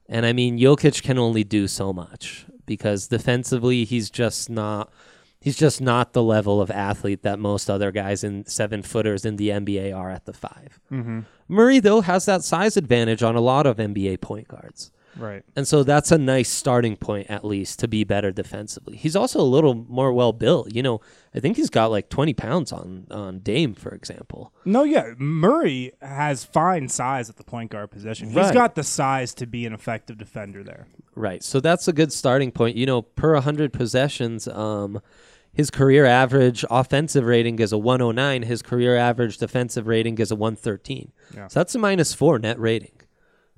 [0.08, 4.90] And I mean, Jokic can only do so much because defensively, he's just not.
[5.40, 9.36] He's just not the level of athlete that most other guys in seven footers in
[9.36, 11.20] the NBA are at the 5 Mm-hmm.
[11.46, 14.90] Murray, though, has that size advantage on a lot of NBA point guards.
[15.18, 15.42] Right.
[15.56, 18.96] And so that's a nice starting point, at least, to be better defensively.
[18.96, 20.74] He's also a little more well built.
[20.74, 21.00] You know,
[21.34, 24.52] I think he's got like 20 pounds on, on Dame, for example.
[24.64, 28.30] No, yeah, Murray has fine size at the point guard position.
[28.30, 30.86] He's got the size to be an effective defender there.
[31.14, 31.42] Right.
[31.42, 32.76] So that's a good starting point.
[32.76, 35.00] You know, per 100 possessions, um,
[35.52, 38.42] his career average offensive rating is a 109.
[38.42, 41.10] His career average defensive rating is a 113.
[41.34, 41.48] Yeah.
[41.48, 42.92] So that's a minus four net rating.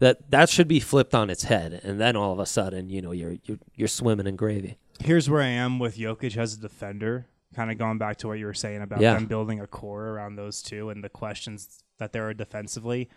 [0.00, 3.00] That that should be flipped on its head, and then all of a sudden, you
[3.02, 4.76] know, you're you're, you're swimming in gravy.
[4.98, 7.26] Here's where I am with Jokic as a defender.
[7.54, 9.14] Kind of going back to what you were saying about Yeah.
[9.14, 13.08] them building a core around those two and the questions that there are defensively.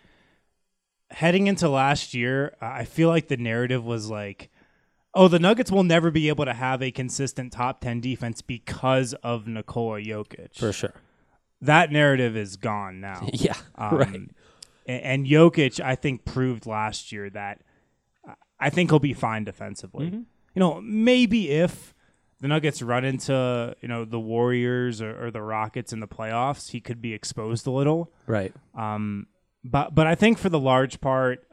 [1.10, 4.50] Heading into last year, I feel like the narrative was like,
[5.14, 9.12] oh, the Nuggets will never be able to have a consistent top 10 defense because
[9.22, 10.56] of Nikola Jokic.
[10.58, 10.94] For sure.
[11.60, 13.28] That narrative is gone now.
[13.32, 13.54] Yeah.
[13.76, 14.20] Um, right.
[14.86, 17.60] A- And Jokic, I think, proved last year that
[18.60, 20.06] I think he'll be fine defensively.
[20.06, 20.16] Mm-hmm.
[20.54, 21.92] You know, maybe if
[22.40, 26.70] the Nuggets run into you know the Warriors or, or the Rockets in the playoffs,
[26.70, 28.12] he could be exposed a little.
[28.26, 28.52] Right.
[28.74, 29.26] Um,
[29.64, 31.46] but but I think for the large part,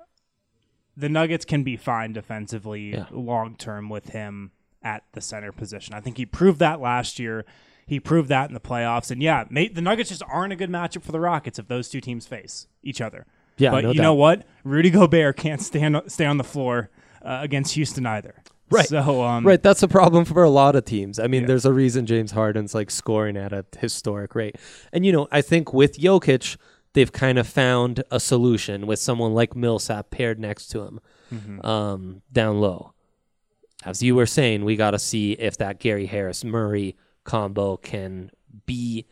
[0.96, 3.06] the Nuggets can be fine defensively Yeah.
[3.12, 4.52] long term with him
[4.84, 5.94] at the center position.
[5.94, 7.46] I think he proved that last year.
[7.92, 9.12] He proved that in the playoffs.
[9.12, 11.90] And yeah, mate, the Nuggets just aren't a good matchup for the Rockets if those
[11.90, 13.26] two teams face each other.
[13.58, 14.04] Yeah, but no you doubt.
[14.04, 14.46] know what?
[14.64, 16.90] Rudy Gobert can't stand stay on the floor
[17.22, 18.36] uh, against Houston either.
[18.70, 18.88] Right.
[18.88, 21.20] So um, Right, that's a problem for a lot of teams.
[21.20, 21.48] I mean, Yeah.
[21.50, 24.56] there's a reason James Harden's like scoring at a historic rate.
[24.94, 26.56] And you know, I think with Jokic,
[26.94, 31.00] they've kind of found a solution with someone like Millsap paired next to him
[31.34, 31.66] Mm-hmm.
[31.66, 32.94] um, down low.
[33.86, 38.32] As you were saying, we got to see if that Gary Harris Murray combo can
[38.66, 39.06] be,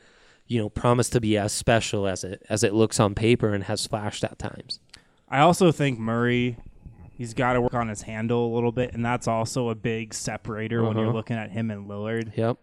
[0.48, 3.66] you know, promise to be as special as it as it looks on paper and
[3.66, 4.80] has flashed at times.
[5.28, 6.58] I also think Murray,
[7.12, 10.14] he's got to work on his handle a little bit, and that's also a big
[10.14, 11.16] separator when you're Uh-huh.
[11.16, 12.36] looking at him and Lillard.
[12.36, 12.58] Yep,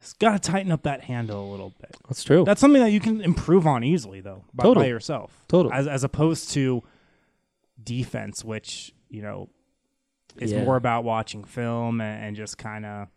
[0.00, 1.96] He's got to tighten up that handle a little bit.
[2.08, 2.44] that's true.
[2.44, 5.44] That's something that you can improve on easily, though, by, by yourself.
[5.48, 5.74] Totally.
[5.74, 6.82] As, as opposed to
[7.82, 9.48] defense, which, you know,
[10.36, 10.64] is Yeah.
[10.64, 13.08] more about watching film and, and just kind of,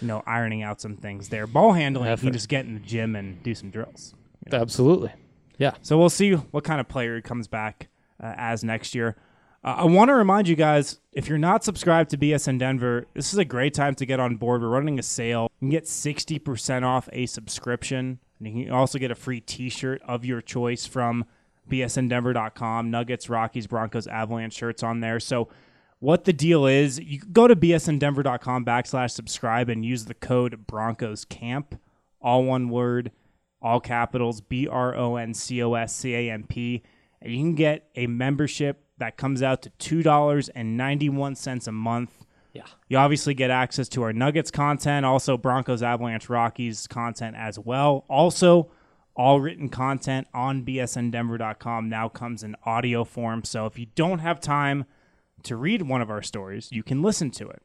[0.00, 1.46] you know, ironing out some things there.
[1.46, 2.24] Ball handling, you Effort.
[2.24, 4.14] can just get in the gym and do some drills.
[4.50, 5.12] Absolutely.
[5.58, 5.74] Yeah.
[5.82, 7.88] So we'll see what kind of player he comes back
[8.22, 9.16] uh, as next year.
[9.64, 13.32] Uh, I want to remind you guys if you're not subscribed to BSN Denver, this
[13.32, 14.62] is a great time to get on board.
[14.62, 15.50] We're running a sale.
[15.60, 19.68] You can get 60% off a subscription, and you can also get a free t
[19.68, 21.26] shirt of your choice from
[21.70, 22.90] bsndenver.com.
[22.90, 25.20] Nuggets, Rockies, Broncos, Avalanche shirts on there.
[25.20, 25.48] So,
[26.02, 30.66] what the deal is, you can go to bsndenver.com backslash subscribe and use the code
[30.66, 31.80] Broncos Camp,
[32.20, 33.12] all one word
[33.62, 36.82] all capitals B R O N C O S C A M P,
[37.20, 41.36] and you can get a membership that comes out to two dollars and ninety one
[41.36, 42.26] cents a month.
[42.52, 42.64] Yeah.
[42.88, 48.04] You obviously get access to our Nuggets content, also Broncos, Avalanche, Rockies content as well.
[48.08, 48.72] Also,
[49.14, 53.44] all written content on bsndenver.com now comes in audio form.
[53.44, 54.84] So if you don't have time
[55.44, 57.62] to read one of our stories, you can listen to it.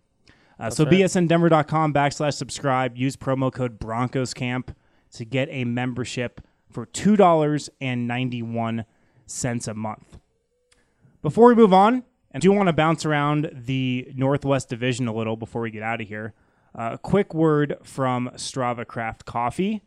[0.60, 0.94] Uh, so right.
[0.94, 2.98] bsndenver.com backslash subscribe.
[2.98, 4.76] Use promo code Broncos Camp
[5.12, 8.86] to get a membership for two dollars and ninety one
[9.26, 10.18] cents a month.
[11.22, 15.36] Before we move on, and do want to bounce around the Northwest Division a little
[15.36, 16.34] before we get out of here.
[16.78, 19.82] Uh, a quick word from Strava Craft Coffee.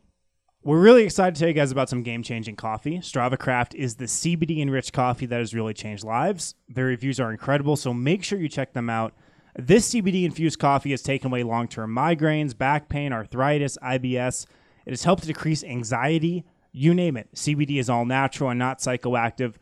[0.62, 2.98] We're really excited to tell you guys about some game changing coffee.
[2.98, 6.54] Strava Craft is the CBD enriched coffee that has really changed lives.
[6.68, 9.14] Their reviews are incredible, so make sure you check them out.
[9.58, 14.44] This CBD infused coffee has taken away long term migraines, back pain, arthritis, IBS.
[14.84, 16.44] It has helped to decrease anxiety.
[16.72, 17.34] You name it.
[17.34, 19.54] CBD is all natural and not psychoactive.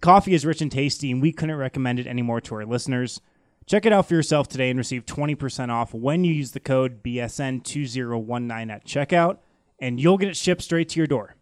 [0.00, 3.20] Coffee is rich and tasty, and we couldn't recommend it anymore to our listeners.
[3.66, 7.02] Check it out for yourself today and receive 20% off when you use the code
[7.02, 9.38] BSN2019 at checkout,
[9.78, 11.36] and you'll get it shipped straight to your door.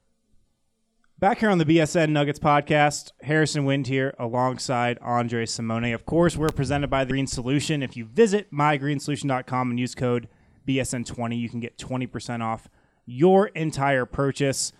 [1.18, 5.92] Back here on the BSN Nuggets podcast, Harrison Wind here alongside Andre Simone.
[5.94, 7.82] Of course, we're presented by The Green Solution.
[7.82, 10.28] If you visit mygreensolution.com and use code
[10.66, 12.68] BSN20, you can get 20% off
[13.06, 14.72] your entire purchase.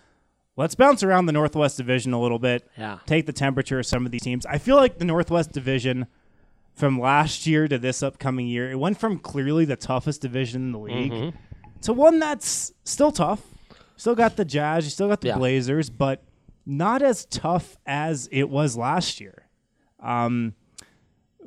[0.57, 2.67] let's bounce around the Northwest Division a little bit.
[2.77, 2.99] Yeah.
[3.05, 4.45] Take the temperature of some of these teams.
[4.45, 6.07] I feel like the Northwest Division
[6.73, 10.71] from last year to this upcoming year, it went from clearly the toughest division in
[10.73, 11.37] the league Mm-hmm.
[11.85, 13.41] To one that's still tough.
[13.97, 15.37] Still got the Jazz, you still got the Yeah.
[15.37, 16.23] Blazers, but
[16.65, 19.47] not as tough as it was last year.
[19.99, 20.53] Um,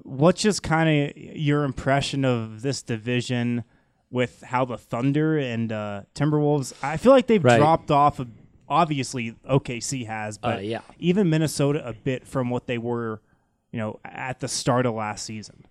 [0.02, 3.64] what's just kind of your impression of this division
[4.10, 6.72] with how the Thunder and uh, Timberwolves?
[6.82, 7.58] I feel like they've Right.
[7.58, 8.18] dropped off.
[8.18, 8.28] Of,
[8.68, 10.80] obviously, OKC has, but Uh, yeah.
[10.98, 13.20] even Minnesota a bit from what they were,
[13.72, 15.64] you know, at the start of last season.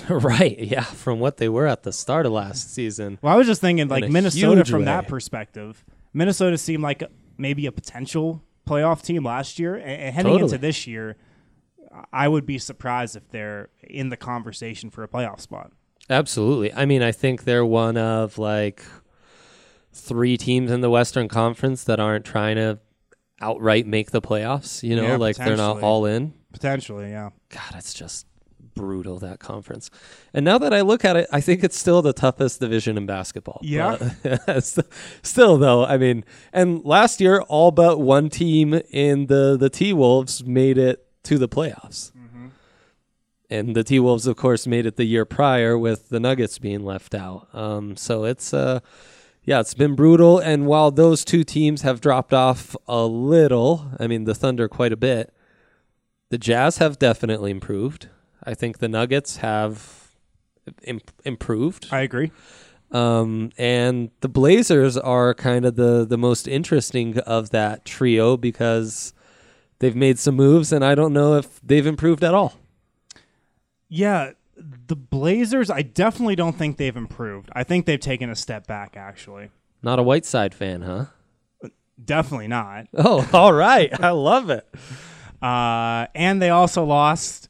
[0.08, 0.58] right.
[0.58, 0.82] Yeah.
[0.84, 3.18] From what they were at the start of last season.
[3.22, 4.84] Well, I was just thinking like Minnesota from way.
[4.86, 5.84] that perspective.
[6.12, 7.02] Minnesota seemed like
[7.38, 10.42] maybe a potential playoff team last year, and, heading Totally.
[10.52, 11.16] into this year,
[12.12, 15.72] I would be surprised if they're in the conversation for a playoff spot.
[16.10, 16.72] Absolutely.
[16.72, 18.82] I mean, I think they're one of like
[19.92, 22.78] three teams in the Western Conference that aren't trying to
[23.40, 24.82] outright make the playoffs.
[24.82, 26.34] You know, Yeah, like they're not all in.
[26.52, 27.30] Potentially, yeah.
[27.48, 28.26] God, it's just
[28.74, 29.90] brutal that conference.
[30.32, 33.06] And now that I look at it, I think it's still the toughest division in
[33.06, 33.60] basketball.
[33.62, 34.10] Yeah?
[34.22, 34.68] But
[35.22, 39.92] still though, I mean, and last year all but one team in the the T
[39.92, 42.12] Wolves made it to the playoffs.
[43.50, 46.86] And the T Wolves, of course, made it the year prior with the Nuggets being
[46.86, 47.48] left out.
[47.52, 48.80] Um, so it's uh,
[49.44, 50.38] yeah, it's been brutal.
[50.38, 54.92] And while those two teams have dropped off a little, I mean, the Thunder quite
[54.92, 55.34] a bit,
[56.30, 58.08] the Jazz have definitely improved.
[58.44, 60.10] I think the Nuggets have
[60.84, 61.88] Im- improved.
[61.90, 62.32] I agree.
[62.90, 69.14] Um, and the Blazers are kind of the, the most interesting of that trio because
[69.78, 72.54] they've made some moves, and I don't know if they've improved at all.
[73.88, 77.50] Yeah, the Blazers, I definitely don't think they've improved.
[77.54, 79.50] I think they've taken a step back, actually.
[79.82, 81.06] Not a Whiteside fan, huh?
[82.02, 82.86] Definitely not.
[82.94, 83.90] Oh, all right.
[84.00, 84.66] I love it.
[85.40, 87.48] Uh, and they also lost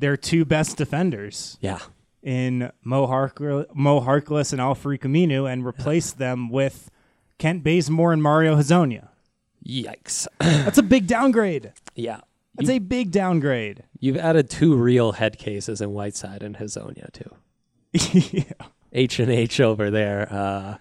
[0.00, 1.56] their two best defenders.
[1.60, 1.78] Yeah.
[2.22, 3.06] in Mo,
[3.74, 6.90] Mo Harkless and Al-Farouq Aminu and replace them with
[7.38, 9.08] Kent Bazemore and Mario Hezonja.
[9.66, 10.26] Yikes.
[10.38, 11.72] That's a big downgrade.
[11.94, 12.20] yeah.
[12.56, 13.84] That's a big downgrade.
[14.00, 17.34] You've added two real head cases in Whiteside and Hezonja, too.
[18.36, 18.66] yeah.
[18.92, 20.28] H and H over there.
[20.30, 20.76] Uh,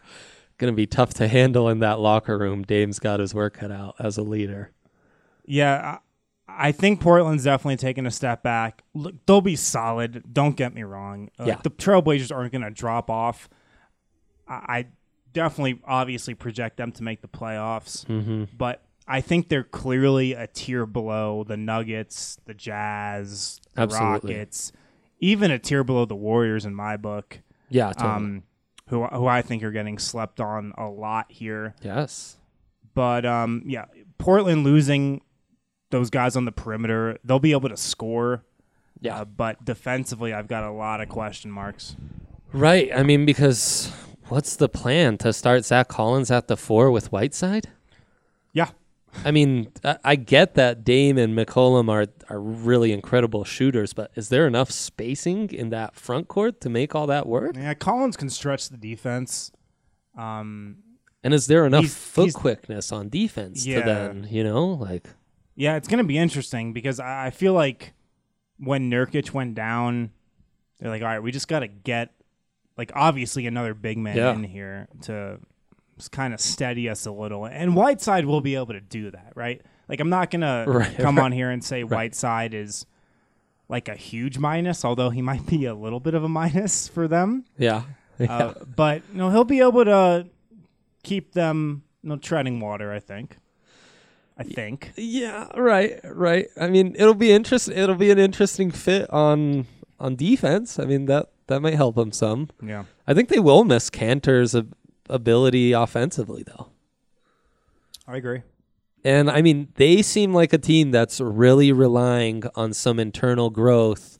[0.58, 2.64] gonna be tough to handle in that locker room.
[2.64, 4.72] Dame's got his work cut out as a leader.
[5.46, 6.00] Yeah,
[6.58, 8.84] I, think Portland's definitely taking a step back.
[8.94, 10.24] Look, they'll be solid.
[10.32, 11.30] Don't get me wrong.
[11.40, 11.60] Uh, Yeah.
[11.64, 13.50] The Trailblazers aren't going to drop off.
[14.48, 14.86] I, I
[15.34, 18.06] definitely, obviously, project them to make the playoffs.
[18.06, 18.46] Mm-hmm.
[18.58, 24.36] But I think they're clearly a tier below the Nuggets, the Jazz, the Absolutely.
[24.36, 24.72] Rockets,
[25.20, 27.40] even a tier below the Warriors in my book.
[27.70, 28.12] Yeah, totally.
[28.12, 28.44] Um,
[28.88, 31.76] who who I think are getting slept on a lot here.
[31.82, 32.38] yes.
[32.96, 33.86] But um, yeah,
[34.18, 35.22] Portland losing
[35.92, 38.44] those guys on the perimeter, they'll be able to score.
[39.02, 39.22] Yeah.
[39.22, 41.96] Uh, but defensively, I've got a lot of question marks.
[42.52, 42.90] Right.
[42.94, 43.92] I mean, because
[44.28, 47.70] what's the plan to start Zach Collins at the four with Whiteside?
[48.52, 48.70] Yeah,
[49.24, 54.12] I mean, I, I get that Dame and McCollum are are really incredible shooters, but
[54.16, 57.56] is there enough spacing in that front court to make all that work?
[57.56, 57.74] yeah.
[57.76, 59.52] Collins can stretch the defense.
[60.18, 60.78] Um,
[61.24, 63.80] And is there enough He's- foot he's- quickness on defense Yeah.
[63.82, 65.08] to then, you know, like
[65.60, 67.94] Yeah, it's going to be interesting because I I feel like
[68.58, 70.12] when Nurkic went down,
[70.80, 72.12] they're like, all right, we just got to get,
[72.78, 74.34] like, obviously another big man Yeah.
[74.34, 75.40] in here to
[76.12, 77.46] kind of steady us a little.
[77.46, 79.62] And Whiteside will be able to do that, right?
[79.90, 81.24] Like, I'm not going to Right, come right.
[81.26, 82.86] on here and say Whiteside is
[83.68, 87.08] like a huge minus, although he might be a little bit of a minus for
[87.08, 87.44] them.
[87.58, 87.84] yeah.
[88.18, 88.34] Yeah.
[88.34, 90.28] Uh, but, you know, he'll be able to
[91.04, 93.38] keep them, you know, treading water, I think.
[94.40, 94.94] I think.
[94.96, 96.48] Yeah, right, right.
[96.60, 97.78] I mean, it'll be interesting.
[97.78, 99.68] It'll be an interesting fit on
[100.00, 100.80] on defense.
[100.80, 102.50] I mean that that might help them some.
[102.64, 102.86] Yeah.
[103.06, 104.74] I think they will miss Kanter's ab-
[105.10, 106.70] ability offensively, though.
[108.08, 108.44] I agree.
[109.04, 114.19] And I mean, they seem like a team that's really relying on some internal growth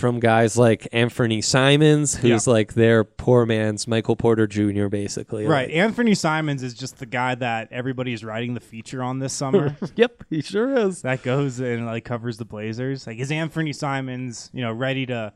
[0.00, 4.88] from guys like Anfernee Simons, who's like their poor man's Michael Porter Jr.
[4.88, 5.68] Basically, Right.
[5.72, 9.76] Like- Anfernee Simons is just the guy that everybody's writing the feature on this summer.
[9.94, 11.02] yep, he sure is.
[11.02, 13.06] that goes and like covers the Blazers.
[13.06, 15.32] Like is Anfernee Simons, you know, ready to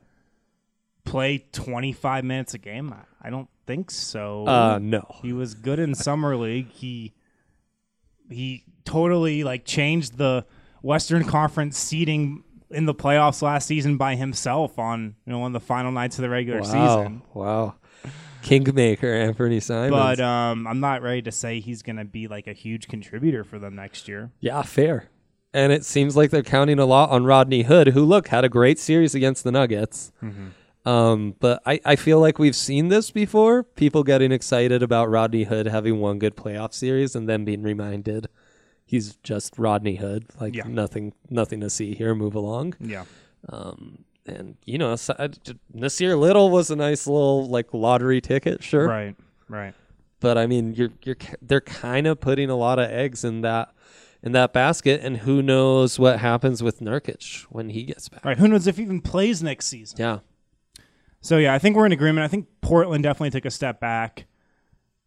[1.04, 2.92] play 25 minutes a game?
[2.92, 4.46] I- I don't think so.
[4.46, 5.02] Uh, no.
[5.22, 6.68] he was good in summer league.
[6.70, 7.14] He
[8.30, 10.44] he totally like changed the
[10.82, 12.42] Western Conference seeding
[12.74, 16.18] in the playoffs last season by himself on, you know, one of the final nights
[16.18, 16.64] of the regular Wow.
[16.64, 17.22] season.
[17.32, 17.74] Wow.
[18.42, 19.90] Kingmaker Anfernee Simons.
[19.92, 23.42] but um, I'm not ready to say he's going to be like a huge contributor
[23.44, 24.30] for them next year.
[24.40, 25.08] yeah, fair.
[25.54, 28.48] And it seems like they're counting a lot on Rodney Hood, who look had a
[28.48, 30.10] great series against the Nuggets.
[30.84, 33.62] Um, but I, I feel like we've seen this before.
[33.62, 38.28] People getting excited about Rodney Hood having one good playoff series and then being reminded
[38.94, 40.26] he's just Rodney Hood.
[40.40, 40.64] Like Yeah.
[40.68, 42.14] nothing nothing to see here.
[42.14, 42.74] Move along.
[42.80, 43.04] Yeah.
[43.48, 48.88] Um, and you know, Nassir Little was a nice little like lottery ticket, sure.
[48.88, 49.16] Right.
[49.48, 49.74] Right.
[50.20, 53.74] But I mean, you're you're they're kind of putting a lot of eggs in that
[54.22, 58.24] in that basket, and who knows what happens with Nurkic when he gets back?
[58.24, 58.38] Right.
[58.38, 59.96] Who knows if he even plays next season?
[60.00, 60.20] Yeah,
[61.20, 62.24] So yeah, I think we're in agreement.
[62.24, 64.24] I think Portland definitely took a step back.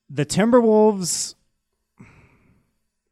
[0.07, 1.33] The Timberwolves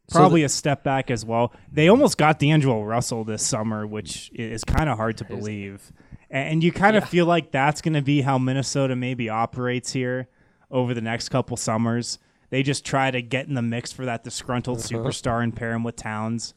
[0.08, 1.52] So probably a step back as well.
[1.72, 5.92] They almost got D'Angelo Russell this summer, which is kind of hard to believe.
[6.30, 7.08] And you kind of Yeah.
[7.10, 10.28] feel like that's going to be how Minnesota maybe operates here
[10.70, 12.20] over the next couple summers.
[12.52, 14.88] They just try to get in the mix for that disgruntled Uh-huh.
[14.90, 16.54] superstar and pair him with Towns.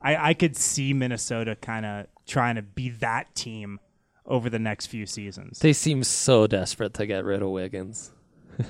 [0.00, 3.80] I, I could see Minnesota kind of trying to be that team
[4.24, 5.58] over the next few seasons.
[5.58, 8.12] they seem so desperate to get rid of Wiggins.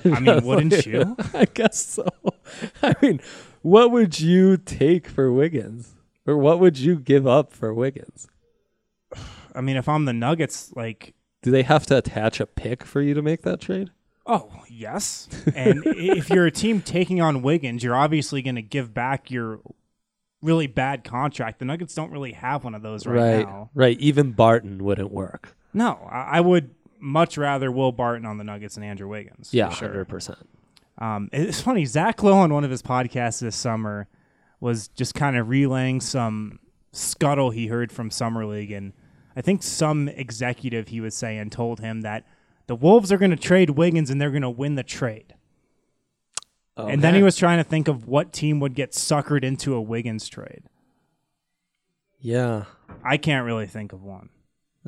[0.05, 1.15] I mean, wouldn't you?
[1.33, 2.07] I guess so.
[2.83, 3.19] I mean,
[3.61, 5.95] what would you take for Wiggins,
[6.25, 8.27] or what would you give up for Wiggins?
[9.55, 13.01] I mean, if I'm the Nuggets, like, Do they have to attach a pick for
[13.01, 13.91] you to make that trade?
[14.25, 15.27] oh yes.
[15.55, 19.59] And if you're a team taking on Wiggins, you're obviously going to give back your
[20.43, 21.57] really bad contract.
[21.59, 23.71] The Nuggets don't really have one of those right, right, now.
[23.73, 23.99] right.
[23.99, 25.55] Even Barton wouldn't work.
[25.73, 29.49] No, I, I would much rather Will Barton on the Nuggets than Andrew Wiggins.
[29.49, 29.87] for Yeah, sure.
[29.89, 30.47] hundred percent.
[30.99, 31.85] Um, it's funny.
[31.85, 34.07] Zach Lowe on one of his podcasts this summer
[34.59, 36.59] was just kind of relaying some
[36.91, 38.93] scuttle he heard from summer league, and
[39.35, 42.25] I think some executive he was saying told him that
[42.67, 45.33] the Wolves are going to trade Wiggins and they're going to win the trade.
[46.77, 49.81] And then he was trying to think of what team would get suckered into a
[49.81, 50.63] Wiggins trade.
[52.19, 52.65] yeah.
[53.03, 54.29] I can't really think of one.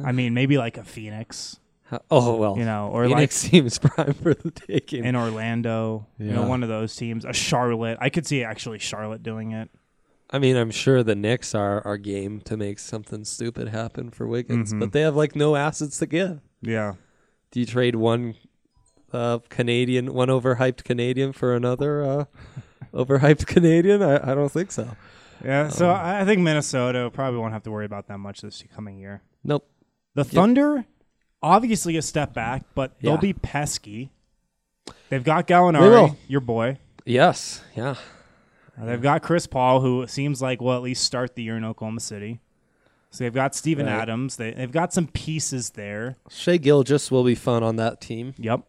[0.04, 1.60] I mean, maybe like a Phoenix,
[2.10, 5.04] Oh well, you know, or Phoenix seems prime for the taking.
[5.06, 7.26] in Orlando, you know, one of those teams.
[7.26, 7.98] A Charlotte.
[8.02, 9.70] I could see actually Charlotte doing it.
[10.30, 14.26] I mean, I'm sure the Knicks are are game to make something stupid happen for
[14.28, 14.80] Wiggins, Mhm.
[14.80, 16.40] but they have like no assets to give.
[16.62, 16.94] Yeah.
[17.52, 18.36] Do you trade one
[19.12, 22.26] uh, Canadian, one overhyped Canadian for another uh,
[22.94, 24.02] overhyped Canadian?
[24.02, 24.96] I, I don't think so.
[25.44, 28.40] Yeah, so Um, I I think Minnesota probably won't have to worry about that much
[28.42, 29.24] this coming year.
[29.44, 29.68] Nope.
[30.14, 30.86] The Thunder,
[31.42, 33.20] obviously a step back, but they'll Yeah.
[33.22, 34.12] be pesky.
[35.10, 36.78] They've got Gallinari, your boy.
[37.06, 37.62] Yes.
[37.76, 37.96] Yeah.
[38.80, 41.64] Uh, They've got Chris Paul, who seems like will at least start the year in
[41.66, 42.40] Oklahoma City.
[43.10, 43.94] So they've got Steven Right.
[44.02, 44.38] Adams.
[44.38, 46.16] They, they've got some pieces there.
[46.30, 48.34] Shai Gilgeous will be fun on that team.
[48.38, 48.62] Yep.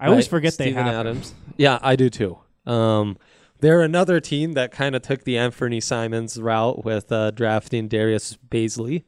[0.00, 1.00] I always Right, forget they Steven have him.
[1.00, 1.34] Adams.
[1.58, 2.38] Yeah, I do too.
[2.66, 3.18] Um,
[3.60, 8.38] they're another team that kind of took the Anfernee Simons route with uh, drafting Darius
[8.50, 9.04] Bazley,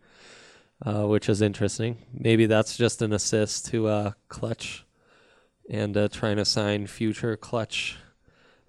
[0.84, 1.98] uh, which is interesting.
[2.12, 4.84] Maybe that's just an assist to uh, Klutch
[5.68, 7.96] and uh, trying to sign future Klutch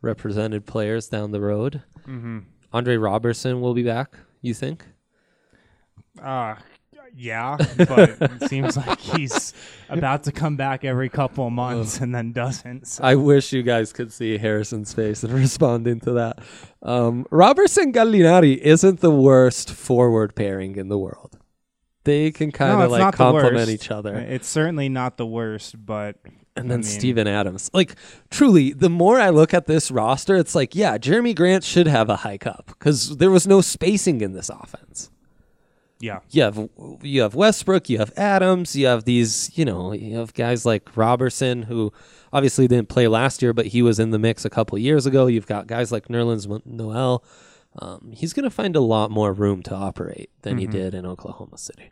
[0.02, 1.84] represented players down the road.
[2.08, 2.40] Mm-hmm.
[2.74, 4.86] Andre Roberson will be back, you think?
[6.22, 6.56] Uh,
[7.16, 9.54] yeah, but it seems like he's
[9.90, 12.88] about to come back every couple of months and then doesn't.
[12.88, 13.04] So.
[13.04, 16.40] I wish you guys could see Harrison's face in responding to that.
[16.82, 21.37] Um, Robertson Gallinari isn't the worst forward pairing in the world.
[22.08, 24.16] They can kind of it's like complement each other.
[24.16, 26.16] Uh, it's certainly not the worst, but
[26.56, 27.70] And then I mean- Steven Adams.
[27.74, 27.96] Like,
[28.32, 32.10] truly, the more I look at this roster, it's like, yeah, Jerami Grant should have
[32.10, 35.12] a hike up because there was no spacing in this offense.
[36.00, 36.70] yeah, You have
[37.02, 40.96] you have Westbrook, you have Adams, you have these, you know, you have guys like
[40.96, 41.92] Roberson who
[42.32, 45.28] obviously didn't play last year, but he was in the mix a couple years ago.
[45.28, 47.24] You've got guys like Nerlens Noel.
[47.80, 50.72] Um, he's going to find a lot more room to operate than he Mhm.
[50.72, 51.92] did in Oklahoma City.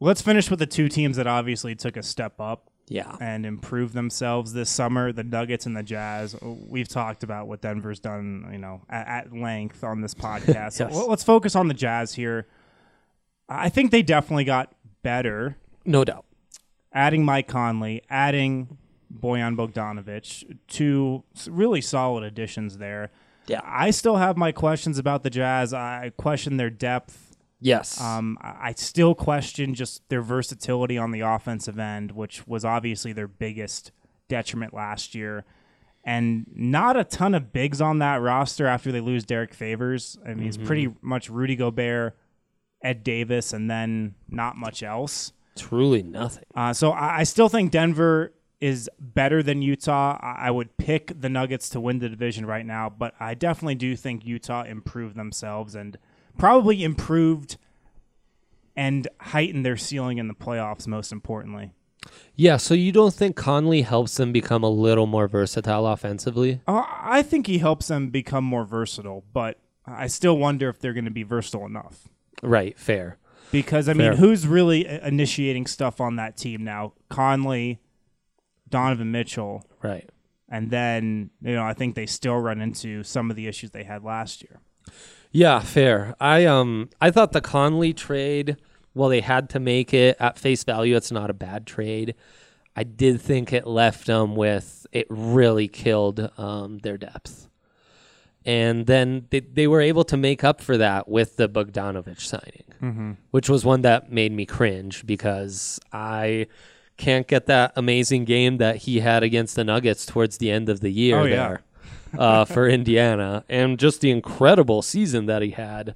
[0.00, 3.16] Let's finish with the two teams that obviously took a step up Yeah.
[3.20, 6.36] and improved themselves this summer: the Nuggets and the Jazz.
[6.40, 10.74] We've talked about what Denver's done, you know, at, at length on this podcast.
[10.74, 10.94] So Yes.
[10.96, 12.46] l- let's focus on the Jazz here.
[13.48, 14.72] I think they definitely got
[15.02, 16.24] better, No doubt.
[16.92, 18.78] adding Mike Conley, adding
[19.12, 23.10] Bojan Bogdanovich, two really solid additions there.
[23.48, 23.60] Yeah.
[23.64, 25.72] I still have my questions about the Jazz.
[25.72, 27.36] I question their depth.
[27.60, 28.00] Yes.
[28.00, 33.26] Um, I still question just their versatility on the offensive end, which was obviously their
[33.26, 33.90] biggest
[34.28, 35.44] detriment last year.
[36.04, 40.16] And not a ton of bigs on that roster after they lose Derek Favors.
[40.24, 42.16] I mean, it's pretty much Rudy Gobert,
[42.82, 45.32] Ed Davis, and then not much else.
[45.56, 46.44] Truly nothing.
[46.54, 50.18] Uh, so I, I still think Denver is better than Utah.
[50.20, 53.94] I would pick the Nuggets to win the division right now, but I definitely do
[53.96, 55.96] think Utah improved themselves and
[56.36, 57.56] probably improved
[58.76, 61.72] and heightened their ceiling in the playoffs, most importantly.
[62.34, 66.60] Yeah, so you don't think Conley helps them become a little more versatile offensively?
[66.66, 70.92] Uh, I think he helps them become more versatile, but I still wonder if they're
[70.92, 72.08] going to be versatile enough.
[72.42, 73.18] Right, fair.
[73.50, 74.10] Because, I Fair.
[74.10, 76.92] mean, who's really initiating stuff on that team now?
[77.08, 77.80] Conley,
[78.70, 80.08] Donovan Mitchell, Right.
[80.48, 83.84] and then, you know, I think they still run into some of the issues they
[83.84, 84.60] had last year.
[85.30, 86.14] Yeah, fair.
[86.20, 88.56] I um I thought the Conley trade,
[88.94, 92.14] well they had to make it at face value, it's not a bad trade.
[92.74, 97.48] I did think it left them with it really killed um, their depth.
[98.44, 103.18] And then they, they were able to make up for that with the Bogdanovich signing,
[103.32, 106.46] which was one that made me cringe because I
[106.98, 110.80] can't get that amazing game that he had against the Nuggets towards the end of
[110.80, 111.48] the year Oh, yeah.
[111.48, 111.62] there
[112.18, 115.94] uh, for Indiana, and just the incredible season that he had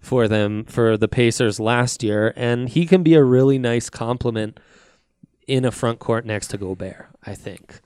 [0.00, 2.32] for them for the Pacers last year.
[2.36, 4.58] And he can be a really nice complement
[5.46, 7.80] in a front court next to Gobert, I think.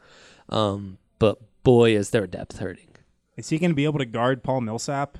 [0.49, 2.89] Um, but boy, is their depth hurting.
[3.37, 5.17] Is he going to be able to guard Paul Millsap?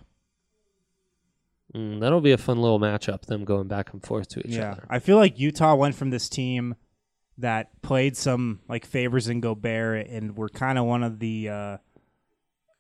[1.74, 4.72] Mm, that'll be a fun little matchup, them going back and forth to each yeah.
[4.72, 4.86] other.
[4.91, 6.74] I feel like Utah went from this team
[7.38, 11.76] that played some like favors in Gobert and were kind of one of the uh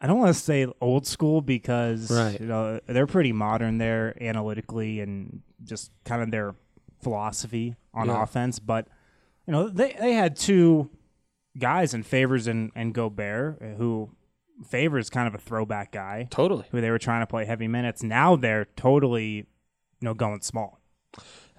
[0.02, 2.40] I don't want to say old school because Right.
[2.40, 6.54] you know they're pretty modern there analytically and just kind of their
[7.02, 8.22] philosophy on Yeah.
[8.22, 8.88] offense, but
[9.46, 10.90] you know they they had two
[11.58, 14.10] guys in favors and and Gobert who
[14.68, 16.64] favors kind of a throwback guy Totally.
[16.70, 18.02] who they were trying to play heavy minutes.
[18.02, 19.44] Now they're totally you
[20.02, 20.80] know going small.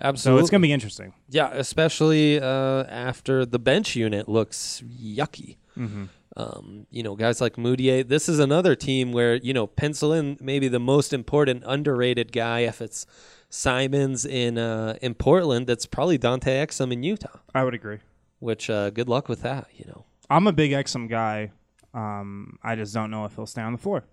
[0.02, 0.42] So Absolutely.
[0.42, 1.14] it's going to be interesting.
[1.30, 5.58] Yeah, especially uh, after the bench unit looks yucky.
[5.78, 6.06] Mm-hmm.
[6.38, 8.08] Um, you know, guys like Mudiay.
[8.08, 12.62] This is another team where you know pencil in maybe the most important underrated guy.
[12.62, 13.06] If it's
[13.50, 17.40] Simons in uh, in Portland, that's probably Dante Exum in Utah.
[17.54, 18.00] I would agree.
[18.40, 19.68] Which uh, good luck with that.
[19.76, 21.52] You know, I'm a big Exum guy.
[21.94, 24.06] Um, I just don't know if he'll stay on the floor.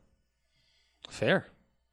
[1.08, 1.46] fair,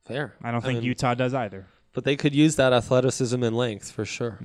[0.06, 0.34] fair.
[0.44, 1.68] I don't think mean, Utah does either.
[1.96, 4.38] But they could use that athleticism and length for sure.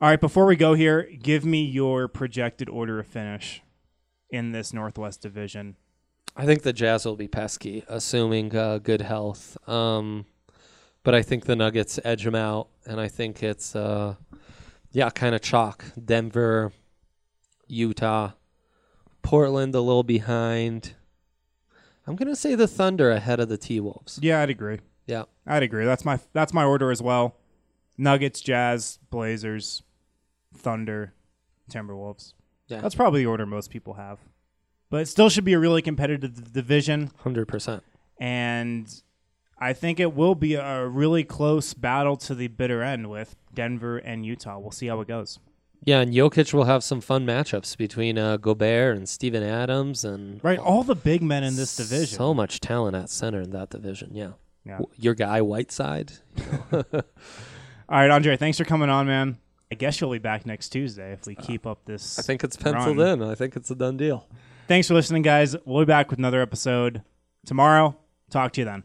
[0.00, 3.62] All right, before we go here, give me your projected order of finish
[4.30, 5.76] in this Northwest Division.
[6.36, 9.56] I think the Jazz will be pesky, assuming uh, good health.
[9.66, 10.26] Um,
[11.02, 14.16] but I think the Nuggets edge them out, and I think it's uh,
[14.92, 15.84] yeah, kind of chalk.
[16.04, 16.72] Denver,
[17.66, 18.32] Utah,
[19.22, 20.92] Portland a little behind.
[22.06, 24.18] I'm gonna say the Thunder ahead of the T Wolves.
[24.20, 24.80] Yeah, I'd agree.
[25.06, 25.84] Yeah, I'd agree.
[25.84, 27.36] That's my that's my order as well.
[27.98, 29.82] Nuggets, Jazz, Blazers,
[30.54, 31.14] Thunder,
[31.70, 32.34] Timberwolves.
[32.68, 32.80] Yeah.
[32.80, 34.18] That's probably the order most people have.
[34.90, 37.10] But it still should be a really competitive division.
[37.18, 37.82] hundred percent.
[38.18, 39.02] and
[39.58, 43.96] I think it will be a really close battle to the bitter end with Denver
[43.96, 44.58] and Utah.
[44.58, 45.38] We'll see how it goes.
[45.82, 50.42] Yeah, and Jokic will have some fun matchups between uh, Gobert and Steven Adams, and
[50.44, 52.18] Right, all the big men in this division.
[52.18, 54.14] So much talent at center in that division.
[54.14, 54.32] Yeah.
[54.66, 54.80] Yeah.
[54.96, 56.12] Your guy Whiteside.
[56.72, 56.82] all
[57.88, 59.38] right, Andre, thanks for coming on, man.
[59.70, 62.18] I guess you'll be back next Tuesday if we uh, keep up this.
[62.18, 63.22] I think it's penciled run.
[63.22, 63.28] in.
[63.28, 64.28] I think it's a done deal.
[64.68, 65.56] Thanks for listening, guys.
[65.64, 67.02] We'll be back with another episode
[67.44, 67.96] tomorrow.
[68.30, 68.84] Talk to you then.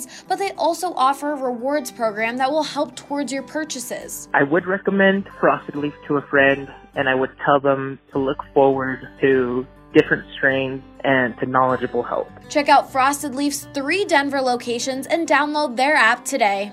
[0.27, 4.29] but they also offer a rewards program that will help towards your purchases.
[4.33, 8.37] I would recommend Frosted Leaf to a friend, and I would tell them to look
[8.53, 12.29] forward to different strains and to knowledgeable help.
[12.49, 16.71] Check out Frosted Leaf's three Denver locations and download their app today.